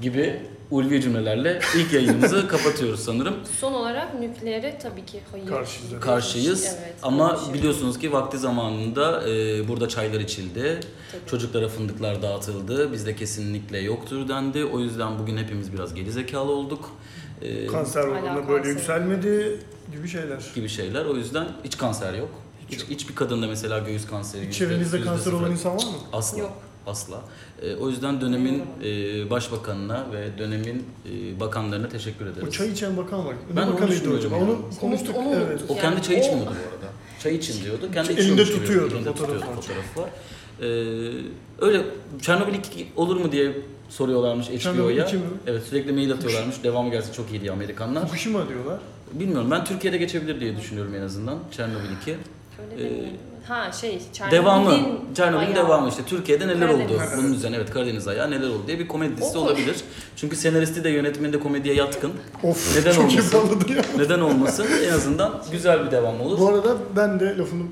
gibi 0.01 0.39
ulvi 0.71 1.01
cümlelerle 1.01 1.59
ilk 1.77 1.93
yayınımızı 1.93 2.47
kapatıyoruz 2.47 2.99
sanırım. 2.99 3.35
Son 3.59 3.73
olarak 3.73 4.19
nükleere 4.19 4.77
tabii 4.81 5.05
ki 5.05 5.19
hayır. 5.31 5.47
Karşıyız. 5.47 5.99
Karşıyız 6.01 6.65
Evet, 6.65 6.95
ama 7.03 7.39
şey. 7.45 7.53
biliyorsunuz 7.53 7.99
ki 7.99 8.11
vakti 8.13 8.37
zamanında 8.37 9.29
e, 9.29 9.67
burada 9.67 9.89
çaylar 9.89 10.19
içildi. 10.19 10.79
Tabii. 11.11 11.29
Çocuklara 11.29 11.67
fındıklar 11.67 12.21
dağıtıldı. 12.21 12.93
Bizde 12.93 13.15
kesinlikle 13.15 13.79
yoktur 13.79 14.29
dendi. 14.29 14.65
O 14.65 14.79
yüzden 14.79 15.19
bugün 15.19 15.37
hepimiz 15.37 15.73
biraz 15.73 15.93
gerizekalı 15.93 16.51
olduk. 16.51 16.89
Ee, 17.41 17.67
Kanser 17.67 18.03
oranı 18.03 18.25
kanser. 18.25 18.49
böyle 18.49 18.69
yükselmedi 18.69 19.59
gibi 19.91 20.07
şeyler. 20.07 20.37
gibi 20.55 20.69
şeyler. 20.69 21.05
O 21.05 21.15
yüzden 21.15 21.47
hiç 21.63 21.77
kanser 21.77 22.13
yok. 22.13 22.29
Hiç, 22.69 22.79
Hiç 22.79 22.89
hiçbir 22.89 23.15
kadında 23.15 23.47
mesela 23.47 23.79
göğüs 23.79 24.07
kanseri. 24.07 24.41
yüzde- 24.41 24.53
Çevrenizde 24.57 25.01
kanser 25.01 25.23
sıfır. 25.23 25.33
olan 25.37 25.51
insan 25.51 25.71
var 25.77 25.83
mı? 25.83 25.91
Asla. 26.13 26.39
Yok. 26.39 26.51
Asla. 26.87 27.21
Ee, 27.61 27.75
o 27.75 27.89
yüzden 27.89 28.21
dönemin 28.21 28.63
e, 28.83 29.29
başbakanına 29.29 30.05
ve 30.13 30.37
dönemin 30.37 30.85
e, 31.11 31.39
bakanlarına 31.39 31.89
teşekkür 31.89 32.25
ederiz. 32.25 32.47
O 32.47 32.51
çay 32.51 32.69
içen 32.69 32.97
bakan 32.97 33.25
var. 33.25 33.33
Ne 33.51 33.57
Ben 33.57 33.67
onu 33.67 33.87
düşünüyorum 33.87 34.19
acaba? 34.19 34.35
ya. 34.37 34.43
Onu 34.43 34.59
konuştuk. 34.79 35.15
Onu- 35.17 35.27
onu 35.27 35.35
evet. 35.35 35.61
O 35.69 35.73
kendi 35.75 35.85
Yani 35.85 36.01
çay 36.03 36.15
o- 36.15 36.19
içmiyordu 36.19 36.45
bu 36.45 36.75
arada. 36.75 36.93
Çay 37.23 37.35
için 37.35 37.63
diyordu. 37.63 37.89
Kendi 37.93 38.11
Elinde 38.13 38.45
tutuyordu, 38.45 38.95
Elinde 38.95 39.09
tutuyordu 39.13 39.33
var. 39.47 39.55
fotoğrafı 39.55 40.01
var. 40.01 40.09
Ee, 40.61 40.65
öyle 41.61 41.81
Çernobil 42.21 42.53
2 42.53 42.87
olur 42.95 43.15
mu 43.15 43.31
diye 43.31 43.57
soruyorlarmış 43.91 44.49
HBO'ya. 44.49 45.05
2 45.05 45.15
mi? 45.15 45.21
Evet 45.47 45.63
sürekli 45.63 45.91
mail 45.91 46.13
atıyorlarmış. 46.13 46.63
Devamı 46.63 46.91
gelse 46.91 47.13
çok 47.13 47.31
iyi 47.31 47.41
diye 47.41 47.51
Amerikanlar. 47.51 48.01
Fukushima 48.01 48.49
diyorlar. 48.49 48.79
Bilmiyorum 49.13 49.51
ben 49.51 49.65
Türkiye'de 49.65 49.97
geçebilir 49.97 50.39
diye 50.39 50.57
düşünüyorum 50.57 50.95
en 50.95 51.01
azından 51.01 51.39
Çernobil 51.51 51.91
2. 52.01 52.15
Öyle 52.73 52.83
Ee, 52.83 52.89
demeyelim. 52.89 53.17
Ha 53.47 53.71
şey, 53.71 54.01
Çernobil'in 54.13 54.41
Devamı, 54.41 54.77
Çernobil'in 55.15 55.51
ayağı. 55.53 55.65
devamı 55.65 55.89
işte 55.89 56.01
Türkiye'de 56.07 56.47
neler 56.47 56.59
Karadeniz. 56.69 56.91
oldu 56.91 57.01
bunun 57.17 57.33
üzerine 57.33 57.55
evet 57.55 57.71
Karadeniz 57.71 58.07
ayağı 58.07 58.31
neler 58.31 58.47
oldu 58.47 58.63
diye 58.67 58.79
bir 58.79 58.87
komedi 58.87 59.17
dizisi 59.17 59.37
O- 59.37 59.41
olabilir. 59.41 59.75
Çünkü 60.15 60.35
senaristi 60.35 60.83
de 60.83 60.89
yönetmeni 60.89 61.33
de 61.33 61.39
komediye 61.39 61.75
yatkın. 61.75 62.11
Of 62.43 62.77
Neden 62.77 62.91
çok 62.91 63.11
iyi 63.11 63.19
olmasın? 63.19 63.29
salladı 63.39 63.73
ya. 63.73 63.81
Neden 63.97 64.19
olmasın? 64.19 64.65
En 64.89 64.93
azından 64.93 65.43
güzel 65.51 65.85
bir 65.85 65.91
devam 65.91 66.21
olur. 66.21 66.39
Bu 66.39 66.47
arada 66.49 66.77
ben 66.95 67.19
de 67.19 67.37
lafını 67.37 67.63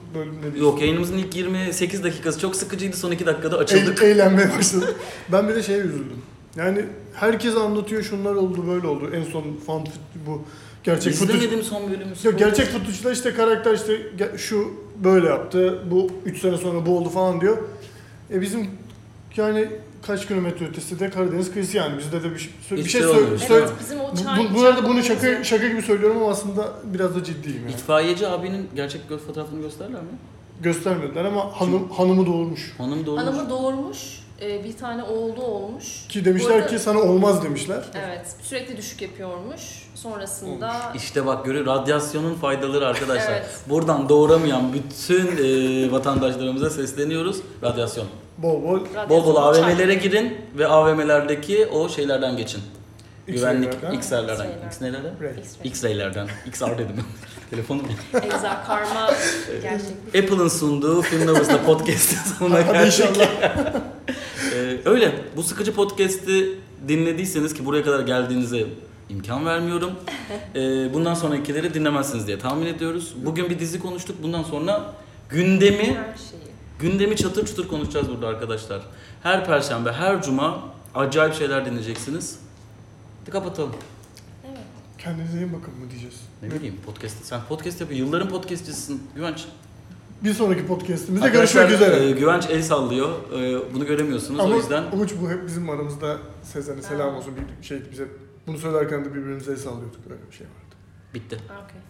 bir 0.56 0.60
Yok 0.62 0.82
yayınımızın 0.82 1.18
ilk 1.18 1.36
28 1.36 2.04
dakikası 2.04 2.40
çok 2.40 2.56
sıkıcıydı. 2.56 2.98
Son 2.98 3.12
2 3.12 3.26
dakikada 3.26 3.58
açıldık. 3.58 3.98
Eğ- 4.00 4.06
eğlenmeye 4.06 4.50
başladım. 4.58 4.90
Ben 5.32 5.48
bir 5.50 5.56
de 5.56 5.64
şeye 5.64 5.80
üzüldüm. 5.80 6.22
Yani 6.56 6.86
herkes 7.14 7.56
anlatıyor 7.56 8.04
şunlar 8.04 8.36
oldu 8.36 8.68
böyle 8.68 8.88
oldu. 8.88 9.10
En 9.16 9.24
son 9.24 9.44
fan 9.68 9.82
bu 10.28 10.42
gerçek. 10.84 11.14
İzlemedim 11.14 11.64
son 11.64 11.92
bölümü. 11.92 12.14
Yok 12.24 12.40
gerçek 12.40 12.68
footage'da 12.68 13.12
işte 13.12 13.34
karakter 13.34 13.74
işte 13.74 13.94
ge- 14.18 14.38
şu 14.38 14.74
böyle 15.04 15.28
yaptı. 15.28 15.80
Bu 15.92 16.08
3 16.26 16.42
sene 16.42 16.58
sonra 16.58 16.86
bu 16.86 16.98
oldu 16.98 17.10
falan 17.10 17.42
diyor. 17.42 17.58
E 18.34 18.42
bizim 18.42 18.68
yani 19.38 19.68
kaç 20.08 20.28
kilometre 20.28 20.66
ötesi 20.68 21.00
de 21.00 21.10
Karadeniz 21.10 21.52
kıyısı 21.54 21.78
yani 21.78 21.98
bizde 21.98 22.24
de 22.24 22.34
bir 22.34 22.40
şey, 22.40 22.52
bir 22.78 22.84
Hiç 22.84 22.92
şey 22.92 23.02
sö- 23.02 23.08
olmuyor. 23.08 23.40
sö- 23.40 23.54
Evet 23.54 23.70
bizim 23.80 24.00
o 24.00 24.12
bu, 24.14 24.24
çay... 24.24 24.40
bu, 24.40 24.56
bu 24.56 24.62
arada 24.66 24.86
bunu 24.90 25.04
şaka 25.04 25.44
şaka 25.44 25.68
gibi 25.68 25.82
söylüyorum 25.82 26.18
ama 26.18 26.32
aslında 26.32 26.74
biraz 26.84 27.16
da 27.16 27.24
ciddiyim 27.24 27.62
yani. 27.62 27.72
İtfaiyeci 27.72 28.28
abinin 28.28 28.68
gerçek 28.76 29.10
göz 29.10 29.20
fotoğrafını 29.22 29.62
gösterler 29.62 30.02
mi? 30.02 30.08
Göstermediler 30.64 31.26
ama 31.26 31.62
hanım 31.62 31.90
hanımı 31.92 32.26
doğurmuş. 32.26 32.74
Hanım 32.78 33.06
doğmuş. 33.06 33.22
Hanımı 33.22 33.50
doğurmuş, 33.50 34.20
e, 34.42 34.64
bir 34.64 34.78
tane 34.78 35.04
oğlu 35.04 35.44
olmuş. 35.44 36.08
Ki 36.10 36.26
demişler 36.26 36.56
arada- 36.56 36.68
ki 36.68 36.80
sana 36.80 37.00
olmaz 37.00 37.44
demişler. 37.44 37.84
Evet, 38.08 38.26
sürekli 38.42 38.78
düşük 38.78 39.02
yapıyormuş. 39.02 39.62
Sonrasında 39.96 40.74
İşte 40.96 41.26
bak 41.26 41.46
görüyor 41.46 41.66
radyasyonun 41.66 42.36
faydaları 42.36 42.88
arkadaşlar. 42.88 43.32
Evet. 43.32 43.50
Buradan 43.70 44.10
doğuramayan 44.10 44.74
bütün 44.74 45.28
e, 45.28 45.92
vatandaşlarımıza 45.92 46.70
sesleniyoruz. 46.70 47.38
Radyasyon. 47.64 48.08
Bol 48.38 48.64
bol 48.64 48.80
Bol 49.10 49.26
bol 49.26 49.36
AVM'lere 49.36 49.94
çay. 49.94 50.00
girin 50.02 50.38
ve 50.58 50.68
AVM'lerdeki 50.68 51.66
o 51.68 51.90
şeylerden 51.90 52.38
geçin. 52.38 52.62
Güvenlik 53.28 53.74
X-ray'lerden. 53.74 53.98
X-ray'lerden. 53.98 54.34
X-ray'ler. 54.46 54.68
X 54.68 54.82
nelerden? 54.82 55.14
Ray. 55.22 55.32
X-ray. 55.32 55.68
X-ray'lerden. 55.68 56.28
XR 56.48 56.74
dedim. 56.78 56.96
Telefonum. 57.50 57.86
Eza 58.24 58.64
karma 58.68 59.12
gerçeklik. 59.62 60.16
Apple'ın 60.24 60.48
sunduğu 60.48 61.02
Film 61.02 61.28
Lovers'la 61.28 61.66
podcast'in 61.66 62.18
sonuna 62.34 62.62
geldik. 62.62 62.86
inşallah. 62.86 63.30
Ee, 64.56 64.78
öyle. 64.86 65.16
Bu 65.36 65.44
sıkıcı 65.44 65.74
podcast'i 65.76 66.60
dinlediyseniz 66.88 67.54
ki 67.54 67.66
buraya 67.66 67.84
kadar 67.84 68.00
geldiğinize 68.00 68.68
imkan 69.10 69.46
vermiyorum. 69.46 69.92
Ee, 70.56 70.94
bundan 70.94 71.14
sonrakileri 71.14 71.74
dinlemezsiniz 71.74 72.28
diye 72.28 72.40
tahmin 72.40 72.66
ediyoruz. 72.66 73.14
Bugün 73.26 73.50
bir 73.50 73.60
dizi 73.60 73.80
konuştuk. 73.80 74.24
Bundan 74.24 74.44
sonra 74.44 74.94
gündemi 75.30 75.98
gündemi 76.80 77.16
çatır 77.16 77.46
çutur 77.46 77.68
konuşacağız 77.68 78.10
burada 78.10 78.28
arkadaşlar. 78.28 78.82
Her 79.24 79.46
perşembe, 79.46 79.92
her 79.92 80.22
cuma 80.22 80.64
acayip 80.96 81.34
şeyler 81.36 81.66
dinleyeceksiniz. 81.66 82.40
Hadi 83.22 83.32
kapatalım. 83.32 83.76
Evet. 84.48 84.58
Kendinize 84.98 85.38
iyi 85.38 85.54
bakın 85.54 85.74
mı 85.74 85.90
diyeceğiz. 85.90 86.20
Ne 86.42 86.52
bileyim 86.52 86.76
podcast. 86.86 87.26
Sen 87.26 87.42
podcast 87.50 87.82
yapıyorsun. 87.82 88.06
Yılların 88.06 88.30
podcastçisisin 88.30 89.04
Güvenç. 89.16 89.46
Bir 90.24 90.34
sonraki 90.34 90.68
podcastimizde 90.68 91.26
Arkadaşlar, 91.26 91.68
görüşmek 91.70 91.92
üzere. 91.92 92.06
e, 92.10 92.12
Güvenç 92.12 92.46
el 92.50 92.62
sallıyor. 92.64 93.10
E, 93.34 93.74
bunu 93.74 93.86
göremiyorsunuz 93.86 94.40
Ama 94.40 94.54
o 94.54 94.58
yüzden. 94.58 94.84
Umut 94.92 95.22
bu 95.22 95.30
hep 95.30 95.48
bizim 95.48 95.70
aramızda 95.70 96.18
Sezen'e 96.44 96.82
selam 96.82 97.16
olsun 97.16 97.34
bir 97.62 97.66
şey 97.68 97.82
bize 97.92 98.08
bunu 98.48 98.58
söylerken 98.58 99.06
de 99.06 99.10
birbirimize 99.16 99.52
el 99.52 99.58
sallıyorduk 99.58 100.00
öyle 100.10 100.20
bir 100.32 100.36
şey 100.38 100.48
vardı. 100.48 100.76
Bitti. 101.14 101.36
Okey. 101.36 101.82